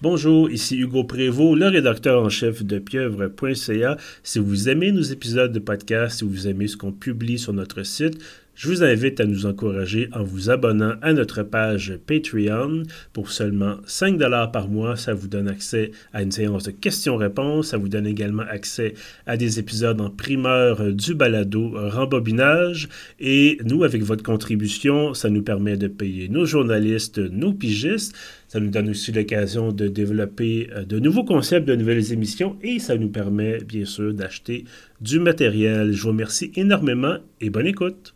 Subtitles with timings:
[0.00, 3.96] Bonjour, ici Hugo Prévost, le rédacteur en chef de pieuvre.ca.
[4.22, 7.82] Si vous aimez nos épisodes de podcast, si vous aimez ce qu'on publie sur notre
[7.82, 8.16] site,
[8.54, 12.84] je vous invite à nous encourager en vous abonnant à notre page Patreon.
[13.12, 17.68] Pour seulement 5 dollars par mois, ça vous donne accès à une séance de questions-réponses.
[17.68, 18.94] Ça vous donne également accès
[19.26, 22.88] à des épisodes en primeur du balado Rembobinage.
[23.20, 28.16] Et nous, avec votre contribution, ça nous permet de payer nos journalistes, nos pigistes.
[28.48, 32.78] Ça nous donne aussi l'occasion de développer euh, de nouveaux concepts, de nouvelles émissions et
[32.78, 34.64] ça nous permet bien sûr d'acheter
[35.02, 35.92] du matériel.
[35.92, 38.14] Je vous remercie énormément et bonne écoute.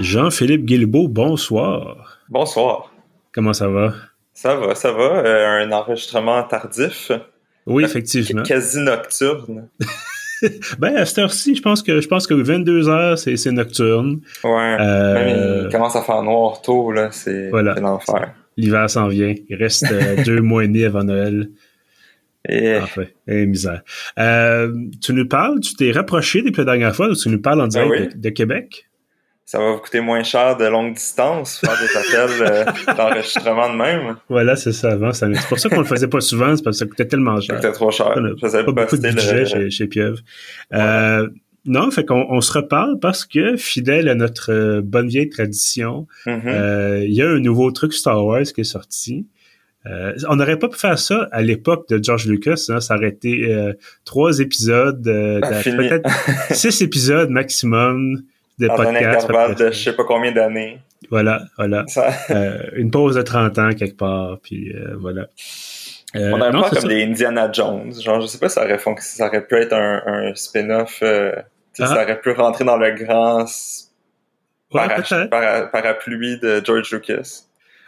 [0.00, 2.18] Jean-Philippe Guilbeault, bonsoir.
[2.30, 2.90] Bonsoir.
[3.30, 3.92] Comment ça va?
[4.32, 5.22] Ça va, ça va.
[5.24, 7.12] Euh, un enregistrement tardif.
[7.66, 8.42] Oui, effectivement.
[8.42, 9.68] Quasi nocturne.
[10.78, 14.20] ben, à cette heure-ci, je pense que je pense que 22 heures, c'est nocturne.
[14.44, 14.76] Ouais.
[14.80, 15.62] Euh...
[15.64, 17.10] il commence à faire noir tôt, là.
[17.12, 18.34] C'est l'enfer.
[18.56, 19.34] L'hiver s'en vient.
[19.48, 21.50] Il reste euh, deux mois et demi avant Noël.
[22.48, 22.76] Et...
[22.76, 23.82] Enfin, et misère.
[24.18, 27.68] Euh, tu nous parles, tu t'es rapproché depuis la dernière fois, tu nous parles en
[27.68, 28.88] ben direct de, Québec?
[29.44, 33.76] Ça va vous coûter moins cher de longue distance, faire des appels euh, d'enregistrement de
[33.76, 34.16] même.
[34.28, 35.12] Voilà, c'est ça avant.
[35.12, 37.56] C'est pour ça qu'on le faisait pas souvent, c'est parce que ça coûtait tellement cher.
[37.56, 38.14] Ça coûtait trop cher.
[38.14, 40.20] Ça faisait pas beaucoup de budget chez, chez Pieuvre.
[40.72, 41.28] Euh,
[41.64, 46.06] non, fait qu'on on se reparle parce que, fidèle à notre euh, bonne vieille tradition,
[46.26, 47.04] mm-hmm.
[47.04, 49.26] il y a un nouveau truc Star Wars qui est sorti.
[49.84, 52.66] on n'aurait pas pu faire ça à l'époque de George Lucas.
[52.68, 53.54] Hein, ça aurait été
[54.04, 56.08] trois épisodes, peut-être
[56.52, 58.22] six épisodes maximum
[58.62, 60.80] de Dans un intervalle de je sais pas combien d'années.
[61.10, 61.84] Voilà, voilà.
[62.30, 65.26] euh, une pause de 30 ans quelque part, puis euh, voilà.
[66.14, 67.92] Euh, on a pas comme des Indiana Jones.
[68.00, 71.00] Genre, je sais pas si ça aurait, ça aurait pu être un, un spin-off.
[71.02, 71.32] Euh,
[71.78, 71.86] ah.
[71.86, 73.46] Ça aurait pu rentrer dans le grand
[74.74, 77.44] ouais, parapluie de George Lucas.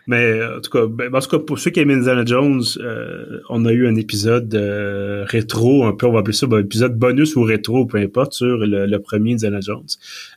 [0.06, 3.40] Mais en tout cas, ben, en tout cas pour ceux qui aiment Indiana Jones, euh,
[3.48, 6.58] on a eu un épisode euh, rétro, un peu, on va appeler ça un ben,
[6.58, 9.86] épisode bonus ou rétro, peu importe, sur le, premier Indiana Jones.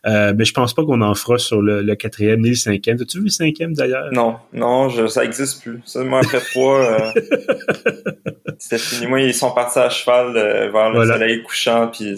[0.06, 2.98] Euh, mais je pense pas qu'on en fera sur le, quatrième ni le cinquième.
[3.02, 4.10] As-tu vu le cinquième d'ailleurs?
[4.12, 5.82] Non, non, je, ça existe plus.
[5.86, 7.12] Ça, moi, après trois, euh,
[8.58, 9.08] c'était fini.
[9.08, 10.34] Moi, ils sont partis à cheval
[10.72, 12.16] vers le soleil couchant, puis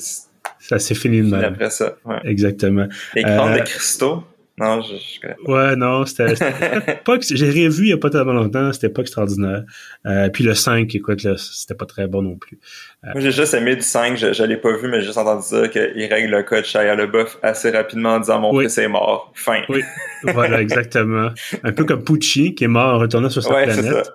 [0.60, 1.44] ça s'est fini de même.
[1.44, 2.18] Après ça, ouais.
[2.26, 2.88] Exactement.
[3.16, 4.24] Les de cristaux.
[4.60, 5.52] Non, je, je connais pas.
[5.52, 6.34] Ouais, non, c'était
[7.06, 9.64] pas j'ai revu il y a pas tellement longtemps, c'était pas extraordinaire.
[10.06, 12.60] Euh, puis le 5, écoute, là, c'était pas très bon non plus.
[13.06, 15.18] Euh, Moi, j'ai juste aimé du 5, je, je l'ai pas vu, mais j'ai juste
[15.18, 18.78] entendu dire qu'il règle le cas de Shia LeBoeuf assez rapidement en disant mon fils
[18.78, 19.32] est mort.
[19.34, 19.62] Fin.
[19.70, 19.82] Oui,
[20.24, 21.30] voilà, exactement.
[21.64, 24.12] Un peu comme Pucci, qui est mort en retournant sur sa ouais, planète.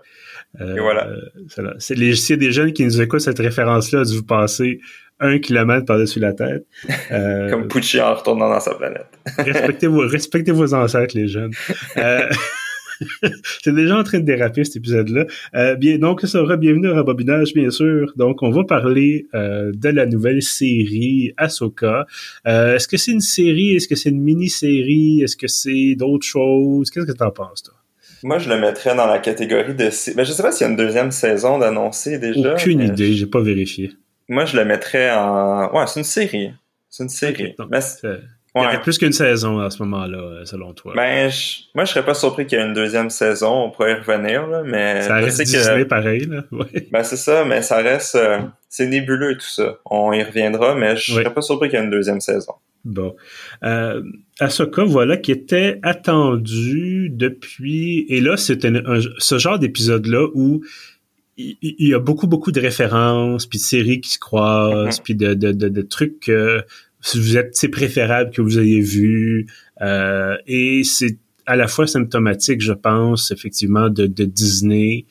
[0.60, 1.08] Euh, Et voilà.
[1.78, 4.80] C'est les, a des jeunes qui nous écoutent cette référence-là, de vous passer
[5.20, 6.66] un kilomètre par-dessus la tête.
[7.10, 9.06] Euh, Comme Pucci en retournant dans sa planète.
[9.38, 11.52] respectez, vos, respectez vos ancêtres, les jeunes.
[11.96, 12.28] Euh,
[13.62, 15.26] c'est déjà en train de déraper cet épisode-là.
[15.54, 18.12] Euh, bien, donc, ça sera bienvenue au Rabobinage, bien sûr.
[18.16, 22.06] Donc, on va parler euh, de la nouvelle série Ahsoka.
[22.46, 23.76] Euh, est-ce que c'est une série?
[23.76, 25.22] Est-ce que c'est une mini-série?
[25.22, 26.90] Est-ce que c'est d'autres choses?
[26.90, 27.74] Qu'est-ce que tu en penses, toi?
[28.24, 30.14] Moi, je le mettrais dans la catégorie de...
[30.16, 32.54] Ben, je sais pas s'il y a une deuxième saison d'annoncer déjà.
[32.54, 33.92] Aucune idée, j'ai pas vérifié.
[34.30, 35.70] Moi, je le mettrais en.
[35.74, 36.50] Ouais, c'est une série.
[36.88, 37.54] C'est une série.
[37.58, 37.78] Okay,
[38.56, 40.94] Il y aurait plus qu'une saison à ce moment-là, euh, selon toi.
[40.96, 41.64] Ben, je...
[41.74, 43.64] moi, je serais pas surpris qu'il y ait une deuxième saison.
[43.64, 45.02] On pourrait y revenir, là, mais...
[45.02, 46.44] Ça reste Disney pareil, là.
[46.50, 46.88] Ouais.
[46.90, 48.14] Ben, c'est ça, mais ça reste...
[48.14, 48.38] Euh,
[48.70, 49.76] c'est nébuleux, tout ça.
[49.84, 52.54] On y reviendra, mais je serais pas surpris qu'il y ait une deuxième saison.
[52.84, 53.14] Bon.
[53.62, 54.02] Euh,
[54.40, 58.04] Ahsoka, voilà, qui était attendu depuis...
[58.08, 58.60] Et là, c'est
[59.18, 60.62] ce genre d'épisode-là où
[61.36, 65.02] il y a beaucoup beaucoup de références puis de séries qui se croisent mm-hmm.
[65.02, 66.62] puis de, de, de, de, trucs que
[67.00, 69.48] si vous êtes c'est préférable que vous ayez vu
[69.80, 75.06] euh, et c'est à la fois symptomatique je pense effectivement de, de Disney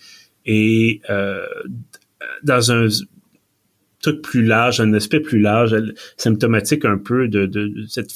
[0.46, 1.46] et euh,
[2.44, 2.88] dans un
[4.04, 5.76] truc plus large un aspect plus large
[6.18, 8.14] symptomatique un peu de, de cette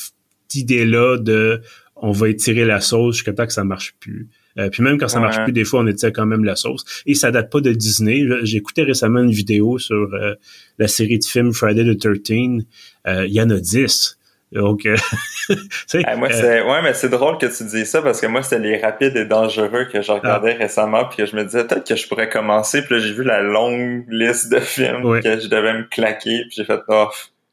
[0.54, 1.62] idée là de
[1.96, 5.08] on va étirer la sauce jusqu'à temps que ça marche plus euh, puis même quand
[5.08, 6.84] ça marche plus, des fois, on étire quand même la sauce.
[7.06, 8.26] Et ça date pas de Disney.
[8.54, 10.34] Écouté récemment une vidéo sur euh,
[10.80, 12.66] la série de films Friday the 13.
[13.08, 14.17] Euh, il y en a 10.
[14.52, 14.86] Donc,
[16.18, 18.78] moi, c'est, ouais, mais c'est drôle que tu dis ça parce que moi, c'était les
[18.78, 20.64] rapides et dangereux que je regardais ah.
[20.64, 23.24] récemment puis que je me disais peut-être que je pourrais commencer puis là, j'ai vu
[23.24, 27.10] la longue liste de films que je devais me claquer puis j'ai fait, oh,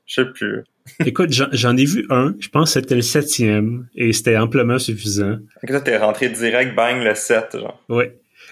[0.06, 0.64] je sais plus.
[1.04, 5.30] Écoute, j'en ai vu un, je pense que c'était le septième, et c'était amplement suffisant.
[5.30, 7.80] Donc là, t'es rentré direct, bang, le 7, genre.
[7.88, 8.04] Oui.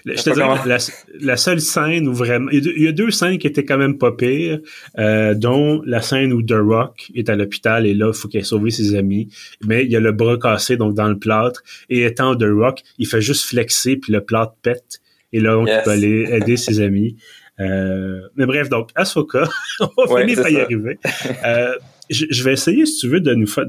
[0.05, 0.79] Je te dirais,
[1.19, 2.49] la, seule scène où vraiment...
[2.51, 4.59] Il y a deux scènes qui étaient quand même pas pires,
[4.97, 8.39] euh, dont la scène où The Rock est à l'hôpital et là, il faut qu'il
[8.39, 9.29] ait sauvé ses amis.
[9.65, 11.63] Mais il y a le bras cassé, donc dans le plâtre.
[11.89, 14.99] Et étant The Rock, il fait juste flexer, puis le plâtre pète.
[15.31, 17.15] Et là, on peut aller aider ses amis.
[17.59, 19.47] Euh, mais bref, donc, Ahsoka,
[19.79, 20.99] on va finir par y arriver.
[21.45, 21.75] Euh,
[22.09, 23.65] je, vais essayer, si tu veux, de nous, faire,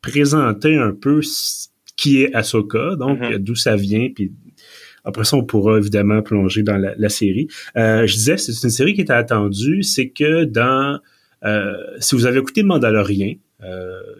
[0.00, 1.20] présenter un peu
[1.96, 3.38] qui est Ahsoka, donc mm-hmm.
[3.38, 4.32] d'où ça vient, puis
[5.04, 7.48] après ça, on pourra évidemment plonger dans la, série.
[7.76, 10.98] Euh, je disais, c'est une série qui était attendue, c'est que dans...
[11.44, 13.34] Euh, si vous avez écouté Mandalorian,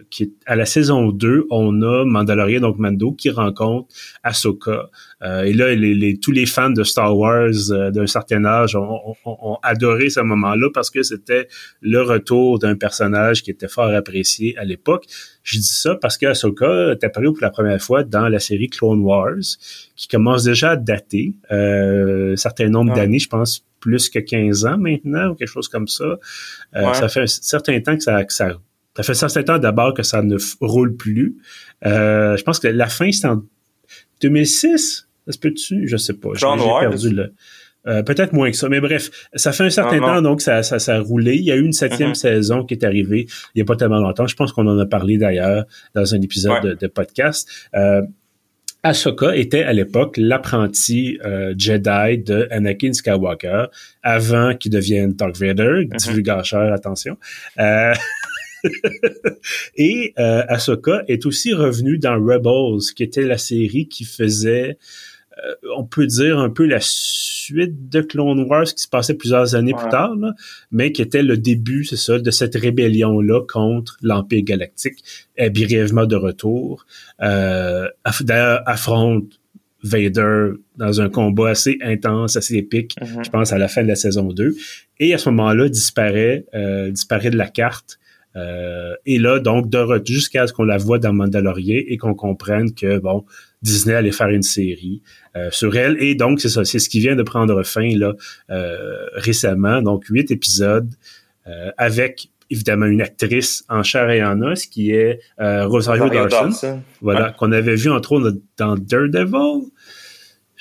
[0.09, 3.87] qui est à la saison 2, on a Mandalorian, donc Mando, qui rencontre
[4.23, 4.89] Ahsoka.
[5.23, 9.57] Euh, et là, les, tous les fans de Star Wars euh, d'un certain âge ont,
[9.63, 11.47] adoré ce moment-là parce que c'était
[11.81, 15.05] le retour d'un personnage qui était fort apprécié à l'époque.
[15.43, 19.01] Je dis ça parce qu'Ahsoka est apparu pour la première fois dans la série Clone
[19.01, 19.35] Wars,
[19.95, 24.77] qui commence déjà à dater un certain nombre d'années, je pense plus que 15 ans
[24.77, 26.17] maintenant, ou quelque chose comme ça.
[26.73, 28.57] Ça fait un certain temps que ça, que ça
[28.95, 31.37] ça fait ça sept ans d'abord que ça ne roule plus.
[31.85, 33.43] Euh, je pense que la fin, c'était en
[34.21, 35.07] 2006.
[35.25, 35.87] Ça se peut-tu?
[35.87, 36.29] Je sais pas.
[36.33, 36.45] J'ai
[36.79, 37.33] perdu le...
[37.87, 40.79] Euh, peut-être moins que ça, mais bref, ça fait un certain temps donc ça, ça,
[40.79, 41.35] ça a roulé.
[41.35, 42.15] Il y a eu une septième mm-hmm.
[42.15, 44.25] saison qui est arrivée il y a pas tellement longtemps.
[44.25, 47.47] Je pense qu'on en a parlé d'ailleurs dans un épisode de, podcast.
[47.75, 48.01] Euh,
[48.81, 53.65] Ahsoka était à l'époque l'apprenti euh, Jedi de Anakin Skywalker
[54.01, 57.17] avant qu'il devienne Dark Vader, mm attention.
[58.65, 59.29] Euh,
[59.75, 64.77] et euh, Ahsoka est aussi revenue dans Rebels, qui était la série qui faisait,
[65.37, 69.55] euh, on peut dire un peu la suite de Clone Wars qui se passait plusieurs
[69.55, 70.15] années plus tard,
[70.71, 75.03] mais qui était le début, c'est ça, de cette rébellion-là contre l'Empire galactique.
[75.35, 76.85] est brièvement de retour.
[77.21, 77.87] Euh,
[78.21, 79.39] D'ailleurs, affronte
[79.83, 83.23] Vader dans un combat assez intense, assez épique, mm-hmm.
[83.23, 84.55] je pense à la fin de la saison 2.
[84.99, 87.99] Et à ce moment-là, disparaît, euh, disparaît de la carte
[88.35, 92.73] euh, et là, donc, de jusqu'à ce qu'on la voit dans Mandalorian et qu'on comprenne
[92.73, 93.25] que, bon,
[93.61, 95.01] Disney allait faire une série
[95.35, 96.01] euh, sur elle.
[96.01, 98.13] Et donc, c'est ça, c'est ce qui vient de prendre fin, là,
[98.49, 99.81] euh, récemment.
[99.81, 100.89] Donc, huit épisodes
[101.77, 107.51] avec évidemment une actrice en chair et en os qui est Rosario, Dawson, voilà qu'on
[107.51, 109.67] avait vu entre autres dans Daredevil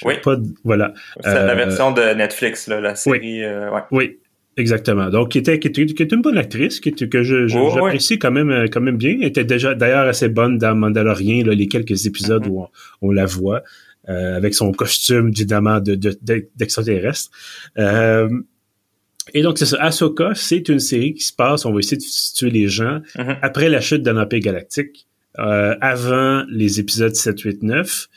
[0.05, 0.15] oui.
[0.23, 0.93] Pas, voilà
[1.23, 3.83] c'est la version de Netflix là, la série oui, ouais.
[3.93, 4.19] oui
[4.57, 5.11] Exactement.
[5.11, 8.19] Donc, qui était, qui était, qui était une bonne actrice, qui était, que je, j'apprécie
[8.19, 9.17] quand même, euh, quand même bien.
[9.21, 12.51] Elle était déjà, d'ailleurs, assez bonne dans Mandalorian, là, les quelques épisodes mm-hmm.
[12.51, 12.67] où
[13.03, 13.63] on, la voit,
[14.09, 16.19] euh, avec son costume, évidemment, de, de,
[16.57, 17.31] d'extraterrestre.
[17.79, 18.29] Euh,
[19.33, 19.83] et donc, c'est ça.
[19.83, 23.39] Ahsoka, c'est une série qui se passe, on va essayer de situer les gens, mm-hmm.
[23.43, 25.09] après la chute de l'Empire Galactique,
[25.41, 28.09] euh, avant les épisodes 7, 8, 9.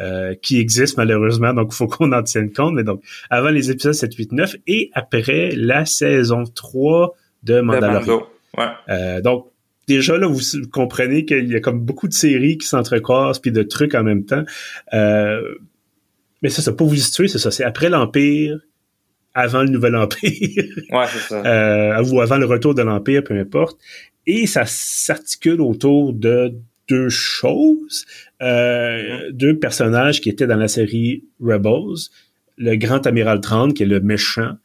[0.00, 2.72] Euh, qui existe malheureusement, donc il faut qu'on en tienne compte.
[2.72, 8.26] Mais donc, avant les épisodes 7, 8, 9 et après la saison 3 de Mandalorian.
[8.56, 8.64] Ouais.
[8.88, 9.48] Euh, donc,
[9.86, 10.40] déjà là, vous
[10.72, 14.24] comprenez qu'il y a comme beaucoup de séries qui s'entrecroisent puis de trucs en même
[14.24, 14.44] temps.
[14.94, 15.56] Euh,
[16.40, 17.50] mais ça, ça pour vous situer, c'est ça.
[17.50, 18.58] C'est après l'Empire,
[19.34, 20.30] avant le Nouvel Empire.
[20.90, 21.44] ouais, c'est ça.
[21.44, 23.78] Euh, ou avant le retour de l'Empire, peu importe.
[24.26, 26.54] Et ça s'articule autour de
[26.88, 28.04] deux choses.
[28.42, 29.32] Euh, mm-hmm.
[29.32, 32.10] deux personnages qui étaient dans la série Rebels.
[32.58, 34.56] Le grand amiral 30, qui est le méchant,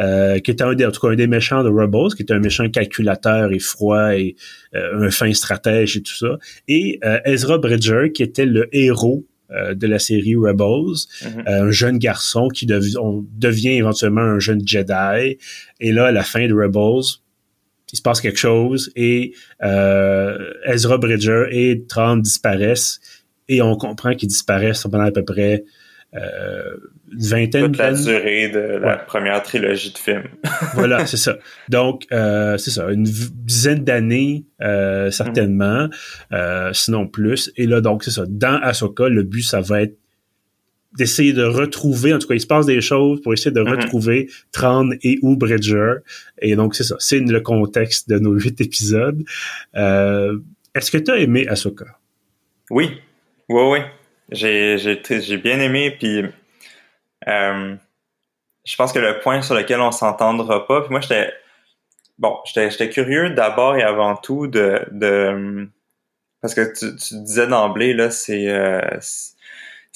[0.00, 2.34] euh, qui était un des, en tout cas un des méchants de Rebels, qui était
[2.34, 4.36] un méchant calculateur et froid et
[4.74, 6.38] euh, un fin stratège et tout ça.
[6.68, 11.42] Et Ezra Bridger, qui était le héros de la série Rebels, mm-hmm.
[11.46, 15.38] un jeune garçon qui devient éventuellement un jeune Jedi.
[15.78, 17.20] Et là, à la fin de Rebels,
[17.92, 23.00] il se passe quelque chose et Ezra Bridger et Tron disparaissent
[23.48, 25.64] et on comprend qu'ils disparaissent pendant à peu près
[26.14, 26.76] euh,
[27.12, 30.28] une vingtaine Toute la durée de la première trilogie de films.
[30.74, 31.36] voilà, c'est ça.
[31.68, 35.88] Donc, euh, c'est ça, une dizaine d'années, euh, certainement,
[36.32, 37.52] euh, sinon plus.
[37.56, 38.24] Et là, donc, c'est ça.
[38.28, 39.96] Dans Ahsoka, le but, ça va être
[40.96, 43.82] d'essayer de retrouver, en tout cas, il se passe des choses pour essayer de mm-hmm.
[43.82, 45.94] retrouver Tran et ou Bridger.
[46.40, 46.96] Et donc, c'est ça.
[46.98, 49.22] C'est le contexte de nos huit épisodes.
[49.76, 50.38] Euh,
[50.74, 51.86] est-ce que tu as aimé Ahsoka?
[52.70, 53.00] Oui,
[53.48, 53.78] oui, oui.
[54.30, 56.24] J'ai, bien aimé, puis
[57.28, 57.76] euh,
[58.64, 61.32] je pense que le point sur lequel on s'entendra pas, puis moi j'étais
[62.18, 65.68] bon, j'étais, j'étais curieux d'abord et avant tout de, de
[66.40, 68.80] parce que tu, tu disais d'emblée là, c'est euh,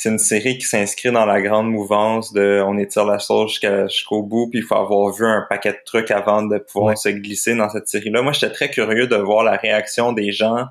[0.01, 3.87] c'est une série qui s'inscrit dans la grande mouvance de on étire la sauce jusqu'à,
[3.87, 7.11] jusqu'au bout, puis il faut avoir vu un paquet de trucs avant de pouvoir se
[7.11, 8.23] glisser dans cette série-là.
[8.23, 10.69] Moi, j'étais très curieux de voir la réaction des gens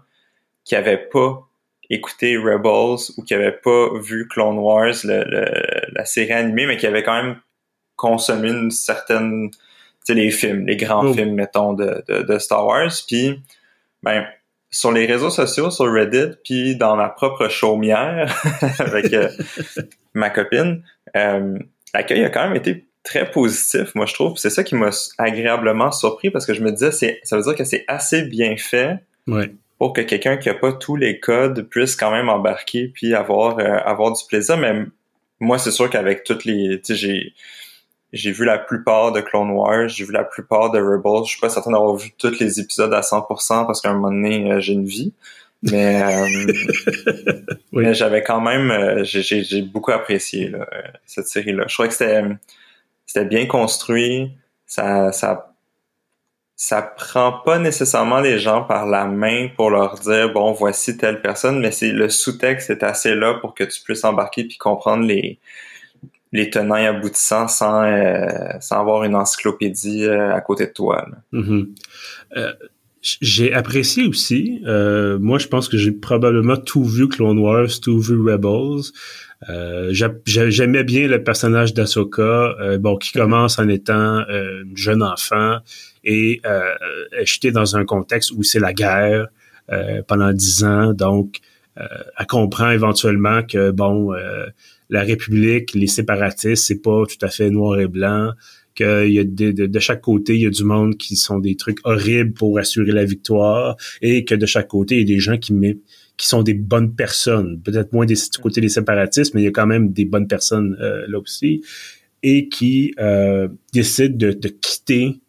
[0.65, 1.47] qui avaient pas
[1.91, 7.03] écouté Rebels ou qui avait pas vu Clone Wars, la série animée, mais qui avait
[7.03, 7.39] quand même
[7.97, 9.57] consommé une certaine, tu
[10.05, 11.13] sais, les films, les grands oh.
[11.13, 12.93] films, mettons, de, de, Star Wars.
[13.07, 13.39] Puis,
[14.01, 14.25] ben,
[14.71, 18.33] sur les réseaux sociaux, sur Reddit, puis dans ma propre chaumière
[18.79, 19.29] avec euh,
[20.13, 20.83] ma copine,
[21.15, 21.57] euh,
[21.93, 24.37] l'accueil a quand même été très positif, moi je trouve.
[24.37, 27.55] C'est ça qui m'a agréablement surpris parce que je me disais, c'est, ça veut dire
[27.55, 28.99] que c'est assez bien fait
[29.77, 33.59] pour que quelqu'un qui a pas tous les codes puisse quand même embarquer puis avoir
[33.59, 34.57] euh, avoir du plaisir.
[34.57, 34.73] Mais
[35.39, 37.33] moi, c'est sûr qu'avec toutes les, tu sais, j'ai
[38.13, 41.25] j'ai vu la plupart de Clone Wars, j'ai vu la plupart de Rebels.
[41.25, 44.09] Je suis pas certain d'avoir vu tous les épisodes à 100% parce qu'à un moment
[44.09, 45.13] donné, euh, j'ai une vie.
[45.61, 46.01] Mais,
[47.07, 50.51] euh, mais j'avais quand même, j'ai beaucoup apprécié
[51.05, 51.65] cette série-là.
[51.67, 52.23] Je crois que c'était
[53.09, 54.31] c'était bien construit.
[54.67, 55.55] Ça, ça,
[56.55, 61.19] ça prend pas nécessairement les gens par la main pour leur dire bon voici telle
[61.21, 65.05] personne, mais c'est le sous-texte est assez là pour que tu puisses embarquer puis comprendre
[65.05, 65.39] les
[66.31, 68.27] les tenants et aboutissants sans euh,
[68.59, 71.07] sans avoir une encyclopédie euh, à côté de toi.
[71.33, 71.67] Mm-hmm.
[72.37, 72.53] Euh,
[73.01, 74.61] j'ai apprécié aussi.
[74.65, 78.91] moi, je pense que j'ai probablement tout vu Clone Wars, tout vu Rebels.
[80.25, 84.25] J'aimais bien le personnage d'Asoka, bon, qui commence en étant
[84.75, 85.59] jeune enfant
[86.03, 86.75] et euh,
[87.23, 89.27] jeté dans un contexte où c'est la guerre
[90.07, 91.39] pendant dix ans, donc
[91.77, 94.13] elle comprend éventuellement que bon,
[94.89, 98.31] la République, les séparatistes, c'est pas tout à fait noir et blanc,
[98.75, 101.55] qu'il y a de, de, chaque côté, il y a du monde qui sont des
[101.55, 105.19] trucs horribles pour assurer la victoire, et que de chaque côté, il y a des
[105.19, 105.53] gens qui,
[106.17, 109.47] qui sont des bonnes personnes, peut-être moins des, du côté des séparatistes, mais il y
[109.47, 111.61] a quand même des bonnes personnes euh, là aussi,
[112.23, 115.19] et qui euh, décident de, de quitter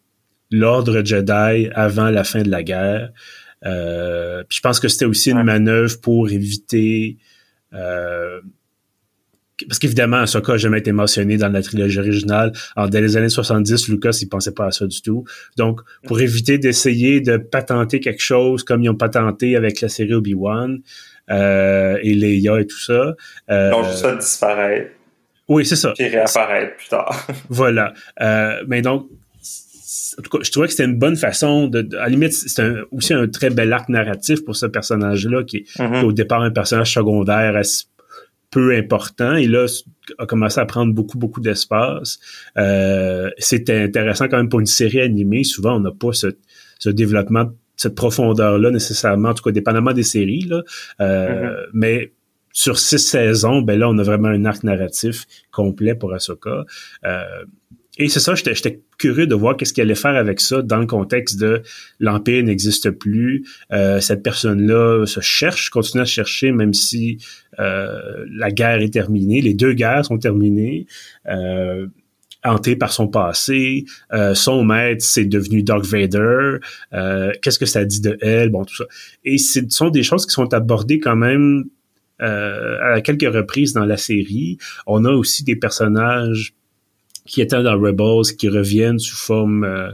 [0.51, 3.11] l'ordre Jedi avant la fin de la guerre.
[3.65, 7.17] Euh, je pense que c'était aussi une manœuvre pour éviter
[7.73, 8.41] euh,
[9.67, 12.51] parce qu'évidemment, Ahsoka n'a jamais été mentionné dans la trilogie originale.
[12.75, 15.23] Alors, dans les années 70, Lucas, il pensait pas à ça du tout.
[15.57, 16.23] Donc, pour mm-hmm.
[16.23, 20.79] éviter d'essayer de patenter quelque chose comme ils ont patenté avec la série Obi-Wan
[21.29, 23.15] euh, et Leia et tout ça.
[23.49, 24.91] Euh, Donc, ça disparaître.
[25.47, 25.93] Oui, c'est ça.
[25.97, 27.27] Puis réapparaître plus tard.
[27.49, 27.93] voilà.
[28.21, 29.09] Euh, mais donc,
[30.17, 32.63] en tout cas, je trouvais que c'était une bonne façon de, à la limite, c'est
[32.91, 36.03] aussi un très bel arc narratif pour ce personnage-là, qui est mm-hmm.
[36.03, 37.55] au départ un personnage secondaire
[38.51, 39.65] peu important et là
[40.17, 42.19] a commencé à prendre beaucoup beaucoup d'espace.
[42.57, 45.43] Euh, C'était intéressant quand même pour une série animée.
[45.43, 46.27] Souvent, on n'a pas ce,
[46.77, 50.45] ce développement, cette profondeur-là nécessairement, en tout cas dépendamment des séries.
[50.47, 50.63] Là.
[50.99, 51.69] Euh, mm-hmm.
[51.73, 52.11] Mais
[52.53, 56.65] sur six saisons, ben là, on a vraiment un arc narratif complet pour Ahsoka.
[57.05, 57.23] Euh,
[57.97, 60.85] et c'est ça, j'étais curieux de voir qu'est-ce qu'elle allait faire avec ça dans le
[60.85, 61.61] contexte de
[61.99, 63.45] l'Empire n'existe plus.
[63.73, 67.17] Euh, cette personne-là se cherche, continue à chercher, même si
[67.59, 69.41] euh, la guerre est terminée.
[69.41, 70.87] Les deux guerres sont terminées.
[71.29, 71.87] Euh,
[72.43, 76.57] hantée par son passé, euh, son maître c'est devenu Dark Vader,
[76.93, 78.85] euh, qu'est-ce que ça dit de elle, bon tout ça.
[79.23, 81.65] Et ce sont des choses qui sont abordées quand même
[82.21, 84.57] euh, à quelques reprises dans la série.
[84.87, 86.55] On a aussi des personnages
[87.25, 89.91] qui étaient dans Rebels, qui reviennent sous forme, euh,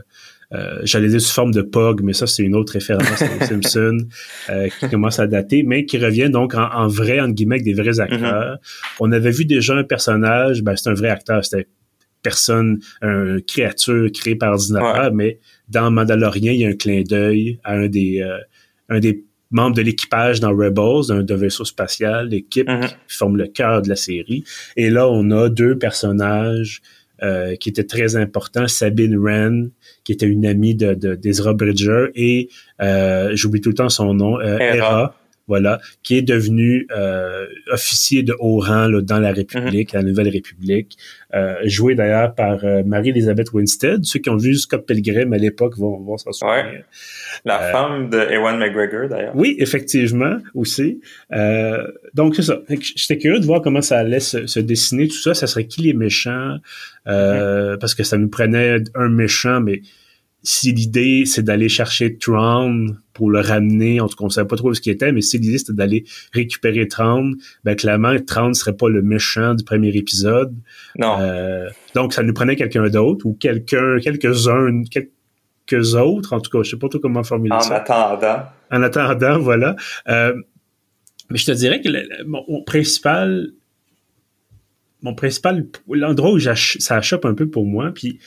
[0.53, 4.07] euh, j'allais dire sous forme de POG, mais ça c'est une autre référence aux Simpsons
[4.49, 7.73] euh, qui commence à dater, mais qui revient donc en, vrai, entre guillemets, avec des
[7.73, 8.55] vrais acteurs.
[8.55, 8.95] Mm-hmm.
[9.01, 11.67] On avait vu déjà un personnage, ben c'est un vrai acteur, c'était
[12.23, 17.59] personne, une créature créée par ordinateur, mais dans Mandalorian, il y a un clin d'œil
[17.63, 18.25] à un des,
[18.89, 22.87] un des membres de l'équipage dans Rebels, d'un vaisseau spatial, l'équipe mm-hmm.
[22.87, 24.43] qui forme le cœur de la série.
[24.75, 26.81] Et là, on a deux personnages
[27.23, 29.71] euh, qui était très important, Sabine Wren,
[30.03, 32.49] qui était une amie de, d'Ezra Bridger, et
[32.81, 35.15] euh, j'oublie tout le temps son nom, euh, Hera
[35.47, 40.27] voilà, qui est devenu euh, officier de haut rang là, dans la République, la Nouvelle
[40.27, 40.97] République,
[41.33, 44.03] euh, joué d'ailleurs par euh, Marie-Elisabeth Winstead.
[44.03, 46.65] Ceux qui ont vu Scott Pilgrim à l'époque vont, vont s'en souvenir.
[46.65, 46.85] Ouais.
[47.45, 49.35] La femme de Ewan McGregor, d'ailleurs.
[49.35, 51.01] Oui, effectivement, aussi.
[51.33, 52.59] Euh, donc, c'est ça.
[52.69, 55.33] J'étais curieux de voir comment ça allait se, se, dessiner, tout ça.
[55.33, 56.57] Ça serait qui les méchants?
[57.05, 57.77] Mm-hmm.
[57.77, 59.81] Parce que ça nous prenait un méchant, mais
[60.47, 64.55] si l'idée c'est d'aller chercher Tron pour le ramener, en tout cas on savait pas
[64.55, 67.33] trop ce qui était, mais si l'idée c'était d'aller récupérer Tron,
[67.65, 70.55] ben clairement Tron serait pas le méchant du premier épisode.
[70.97, 71.17] Non.
[71.19, 76.63] Euh, donc ça nous prenait quelqu'un d'autre ou quelqu'un, quelques-uns, quelques autres, en tout cas
[76.63, 77.73] je sais pas trop comment formuler ça.
[77.73, 78.43] En attendant.
[78.71, 79.75] En attendant, voilà.
[80.07, 80.33] Euh,
[81.29, 81.89] mais je te dirais que
[82.25, 83.49] mon, principal
[85.01, 88.19] mon principal l'endroit où ça achoppe un peu pour moi puis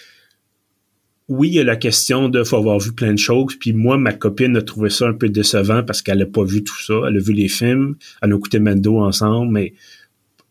[1.31, 3.55] oui, il y a la question de faut avoir vu plein de choses.
[3.55, 6.65] Puis moi, ma copine a trouvé ça un peu décevant parce qu'elle a pas vu
[6.65, 6.95] tout ça.
[7.07, 9.75] Elle a vu les films, elle a écouté Mendo ensemble, mais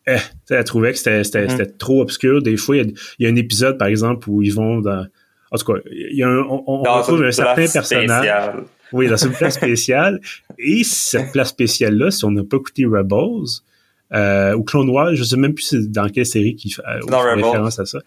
[0.06, 0.16] eh,
[0.48, 1.76] elle trouvait que c'était mm-hmm.
[1.76, 2.40] trop obscur.
[2.40, 5.06] Des fois, il y, a, un épisode, par exemple, où ils vont dans.
[5.52, 8.54] En tout cas, il y a un, on, on retrouve un certain personnage.
[8.92, 10.18] Oui, dans une place spéciale.
[10.58, 13.60] Et cette place spéciale-là, si on n'a pas écouté Rebels,
[14.12, 17.78] euh, ou Clone Wars, je sais même plus dans quelle série qui fait euh, référence
[17.78, 17.98] à ça.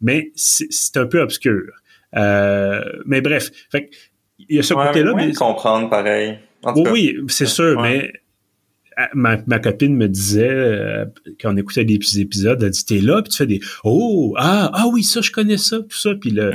[0.00, 1.70] Mais c'est un peu obscur.
[2.16, 3.90] Euh, mais bref, fait,
[4.38, 5.14] il y a ce côté-là.
[5.14, 6.38] Mais comprendre pareil.
[6.76, 8.12] oui, oui, c'est sûr, mais
[9.14, 11.04] ma, ma, copine me disait euh,
[11.40, 14.70] quand on écoutait des épisodes, elle dit t'es là puis tu fais des oh ah
[14.74, 16.52] ah oui ça je connais ça tout ça puis le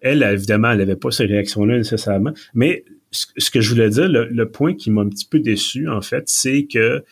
[0.00, 2.32] elle évidemment elle avait pas ces réactions là nécessairement.
[2.54, 5.88] Mais ce, que je voulais dire le, le point qui m'a un petit peu déçu
[5.88, 7.04] en fait c'est que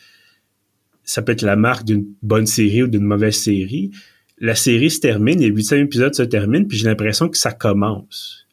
[1.03, 3.91] ça peut être la marque d'une bonne série ou d'une mauvaise série
[4.37, 8.45] la série se termine, les huitième épisodes se terminent, puis j'ai l'impression que ça commence.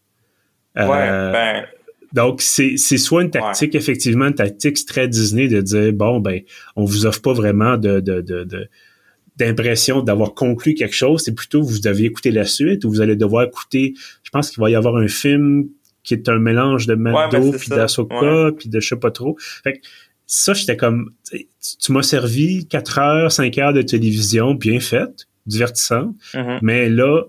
[0.79, 1.65] Euh, ouais, ben...
[2.13, 6.41] Donc, c'est, soit une tactique, effectivement, une tactique très Disney de dire, bon, ben,
[6.77, 8.69] on vous offre pas vraiment de, de, de,
[9.37, 13.17] d'impression d'avoir conclu quelque chose, c'est plutôt vous devez écouter la suite ou vous allez
[13.17, 15.69] devoir écouter, je pense qu'il va y avoir un film
[16.05, 19.37] qui est un mélange de Mando ben, puis d'Asoka puis de je sais pas trop.
[19.39, 19.79] Fait que
[20.27, 26.15] ça, j'étais comme, tu m'as servi 4 heures, 5 heures de télévision bien faite divertissant.
[26.35, 26.59] Mm-hmm.
[26.63, 27.23] Mais là,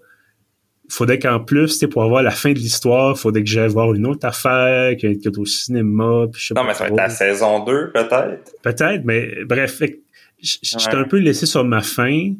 [0.89, 4.27] faudrait qu'en plus, pour avoir la fin de l'histoire, faudrait que j'aille voir une autre
[4.27, 6.25] affaire, qui est au cinéma.
[6.55, 8.51] non, mais ça va être la saison 2, peut-être.
[8.61, 9.81] Peut-être, mais bref,
[10.39, 12.33] j'étais un peu laissé sur ma fin.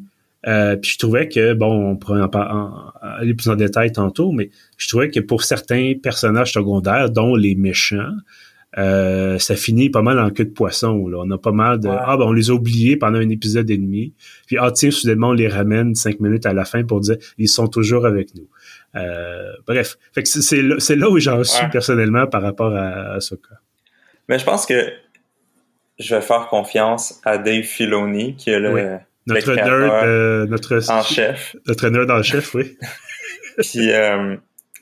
[0.45, 4.49] Euh, puis je trouvais que, bon, on pourrait en, aller plus en détail tantôt, mais
[4.77, 8.11] je trouvais que pour certains personnages secondaires, dont les méchants,
[8.77, 11.07] euh, ça finit pas mal en queue de poisson.
[11.07, 11.17] Là.
[11.19, 13.77] On a pas mal de ah ben on les a oubliés pendant un épisode et
[13.77, 14.13] demi.
[14.47, 17.47] Puis ah tiens soudainement on les ramène cinq minutes à la fin pour dire ils
[17.47, 18.47] sont toujours avec nous.
[18.95, 23.35] Euh, bref, fait que c'est là, là, où j'en suis personnellement par rapport à, ce
[23.35, 23.55] cas.
[24.27, 24.91] Mais je pense que
[25.99, 31.01] je vais faire confiance à Dave Filoni qui est le notre nerd, euh, notre en
[31.01, 32.77] chef, notre nerd en chef, oui.
[33.57, 33.93] Puis tu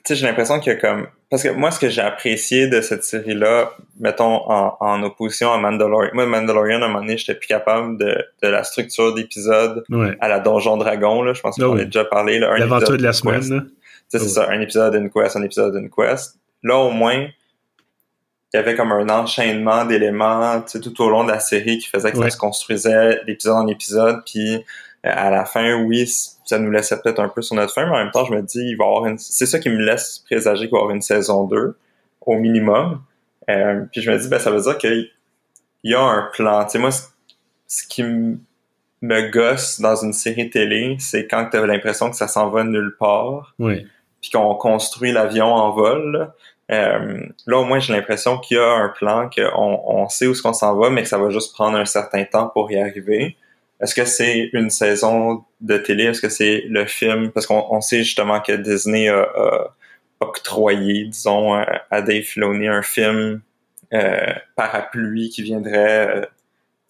[0.04, 1.06] sais, j'ai l'impression qu'il y a comme...
[1.30, 5.58] Parce que moi, ce que j'ai apprécié de cette série-là, mettons, en, en, opposition à
[5.58, 6.10] Mandalorian...
[6.14, 9.84] Moi, Mandalorian, à un moment donné, j'étais plus capable de, de la structure d'épisode
[10.20, 11.32] à la Donjon Dragon, là.
[11.32, 12.56] Je pense qu'on ah a déjà parlé, là.
[12.58, 13.62] L'aventure de la semaine, là.
[14.08, 16.36] C'est ça, un épisode d'une quest, un épisode d'une quest.
[16.62, 17.28] Là, au moins,
[18.52, 22.12] il y avait comme un enchaînement d'éléments tout au long de la série qui faisait
[22.12, 24.22] que ça se construisait d'épisode en épisode.
[24.26, 24.60] Puis euh,
[25.02, 26.06] à la fin, oui,
[26.52, 28.42] ça nous laissait peut-être un peu sur notre fin, mais en même temps, je me
[28.42, 29.16] dis, il va avoir une...
[29.16, 31.76] c'est ça qui me laisse présager qu'il va y avoir une saison 2
[32.26, 33.02] au minimum.
[33.48, 35.10] Euh, puis je me dis, ben, ça veut dire qu'il
[35.84, 36.62] y a un plan.
[36.64, 41.64] Tu sais, moi, ce qui me gosse dans une série télé, c'est quand tu as
[41.64, 43.54] l'impression que ça s'en va nulle part.
[43.58, 43.86] Oui.
[44.20, 46.32] Puis qu'on construit l'avion en vol.
[46.70, 50.34] Euh, là, au moins, j'ai l'impression qu'il y a un plan, qu'on on sait où
[50.34, 52.78] ce qu'on s'en va, mais que ça va juste prendre un certain temps pour y
[52.78, 53.36] arriver.
[53.82, 56.04] Est-ce que c'est une saison de télé?
[56.04, 57.30] Est-ce que c'est le film?
[57.32, 59.28] Parce qu'on sait justement que Disney a,
[60.20, 63.40] octroyé, disons, à Dave Filoni un film
[63.92, 66.26] euh, parapluie qui viendrait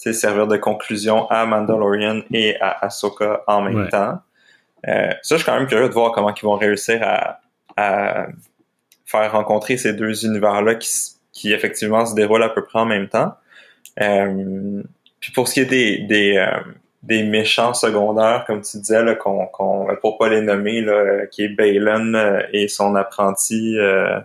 [0.07, 4.21] euh, servir de conclusion à Mandalorian et à Ahsoka en même temps.
[4.87, 7.39] Euh, ça, je suis quand même curieux de voir comment ils vont réussir à,
[9.07, 10.89] faire rencontrer ces deux univers-là qui,
[11.33, 13.35] qui, effectivement se déroulent à peu près en même temps.
[14.01, 14.83] Euh,
[15.19, 16.47] puis pour ce qui est des, des,
[17.03, 21.43] des méchants secondaires, comme tu disais, là, qu'on, qu'on, pour pas les nommer, là, qui
[21.43, 24.21] est Balin euh, et son apprenti, euh,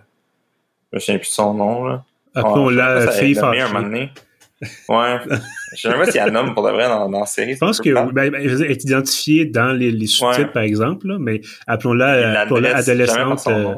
[0.92, 1.84] je me souviens plus de son nom.
[1.84, 2.04] Là.
[2.34, 4.08] Après, on, l'a fait un
[4.88, 5.18] Ouais.
[5.72, 7.54] je sais même pas a un homme pour de vrai dans, dans la série.
[7.54, 11.16] Je pense que ben, ben, elle est identifiée dans les, les sous-titres, par exemple, là,
[11.20, 13.46] mais appelons-la, appelons-la adolescente.
[13.46, 13.74] Euh,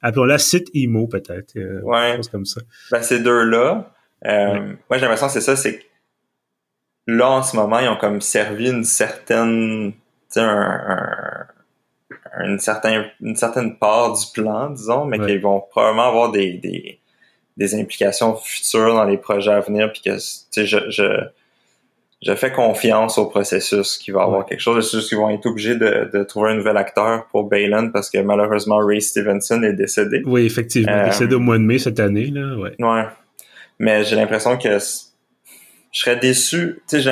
[0.00, 1.56] appelons-la site emo, peut-être.
[1.56, 2.16] Euh, ouais.
[2.16, 2.62] Chose comme ça.
[2.90, 3.90] Ben, ces deux-là,
[4.26, 4.60] euh, ouais.
[4.60, 5.80] moi, j'ai l'impression que c'est ça, c'est
[7.06, 9.92] là, en ce moment, ils ont comme servi une certaine,
[10.36, 11.46] un, un,
[12.44, 17.00] une, certaine, une certaine part du plan, disons, mais qu'ils vont probablement avoir des, des,
[17.56, 21.04] des, implications futures dans les projets à venir, puis que, tu sais, je, je,
[22.22, 24.90] je fais confiance au processus qu'il va avoir quelque chose.
[24.90, 28.08] C'est juste qu'ils vont être obligés de, de, trouver un nouvel acteur pour Balin parce
[28.08, 30.22] que malheureusement Ray Stevenson est décédé.
[30.24, 30.92] Oui, effectivement.
[30.92, 32.74] Euh, décédé au mois de mai cette année, là, ouais.
[32.78, 33.04] Ouais.
[33.78, 34.78] Mais j'ai l'impression que
[35.94, 36.82] je serais déçu.
[36.88, 37.10] Tu sais,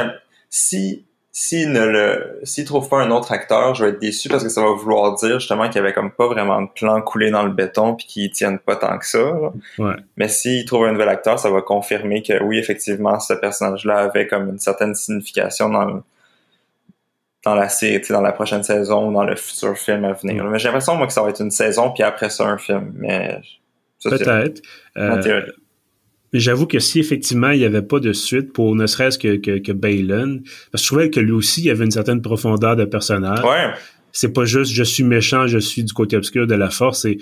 [0.51, 4.43] si s'il ne le s'il trouve pas un autre acteur, je vais être déçu parce
[4.43, 7.31] que ça va vouloir dire justement qu'il y avait comme pas vraiment de plan coulé
[7.31, 9.33] dans le béton puis qu'ils tiennent pas tant que ça.
[9.79, 9.95] Ouais.
[10.19, 14.27] Mais s'il trouve un nouvel acteur, ça va confirmer que oui, effectivement, ce personnage-là avait
[14.27, 16.03] comme une certaine signification dans
[17.45, 20.45] dans la série, dans la prochaine saison ou dans le futur film à venir.
[20.45, 22.93] Mais j'ai l'impression moi que ça va être une saison puis après ça un film.
[22.95, 23.41] Mais
[24.05, 24.61] peut-être.
[24.99, 25.43] Euh,
[26.41, 29.59] j'avoue que si effectivement il n'y avait pas de suite pour ne serait-ce que, que,
[29.59, 30.39] que Balin,
[30.71, 33.45] parce que je trouvais que lui aussi il avait une certaine profondeur de personnage.
[33.45, 33.73] Ouais.
[34.13, 37.19] C'est pas juste je suis méchant, je suis du côté obscur de la force, et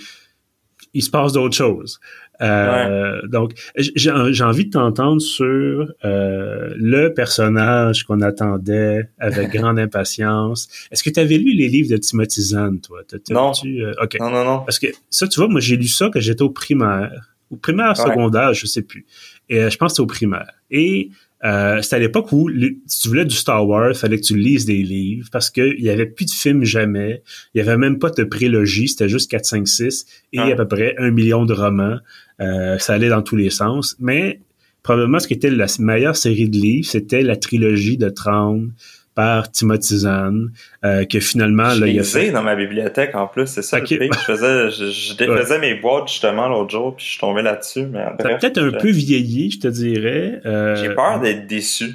[0.93, 2.01] il se passe d'autres choses.
[2.43, 4.11] Euh, Donc, j'ai
[4.43, 10.69] envie de t'entendre sur euh, le personnage qu'on attendait avec grande impatience.
[10.91, 13.03] Est-ce que tu avais lu les livres de Timothy Zahn, toi?
[13.31, 13.53] non.
[13.65, 14.31] Euh, non.
[14.31, 17.30] Non, non, Parce que ça, tu vois, moi, j'ai lu ça quand j'étais au primaire.
[17.51, 19.07] Au primaire, secondaire, je sais plus.
[19.49, 20.53] Et je pense que c'est au primaire.
[20.71, 21.11] Et
[21.43, 22.51] euh, c'était à l'époque où,
[22.87, 25.89] si tu voulais du Star Wars, fallait que tu lises des livres parce qu'il y
[25.89, 27.23] avait plus de films jamais.
[27.55, 30.69] Il y avait même pas de prélogie, c'était juste 4, 5, 6 et à peu
[30.69, 31.99] près un million de romans.
[32.41, 33.97] Euh, ça allait dans tous les sens.
[33.99, 34.41] Mais
[34.83, 38.73] probablement ce qui était la meilleure série de livres, c'était la trilogie de Traum
[39.15, 40.53] par Timothy Zahn,
[40.85, 43.79] euh, que finalement là, il a fait dans ma bibliothèque en plus, c'est ça.
[43.79, 43.85] Je
[44.27, 47.87] faisais, je, défaisais mes boîtes justement l'autre jour, puis je suis tombé là-dessus.
[47.87, 50.41] Mais peut-être un peu vieilli, je te dirais.
[50.47, 51.95] Euh, J'ai peur d'être déçu.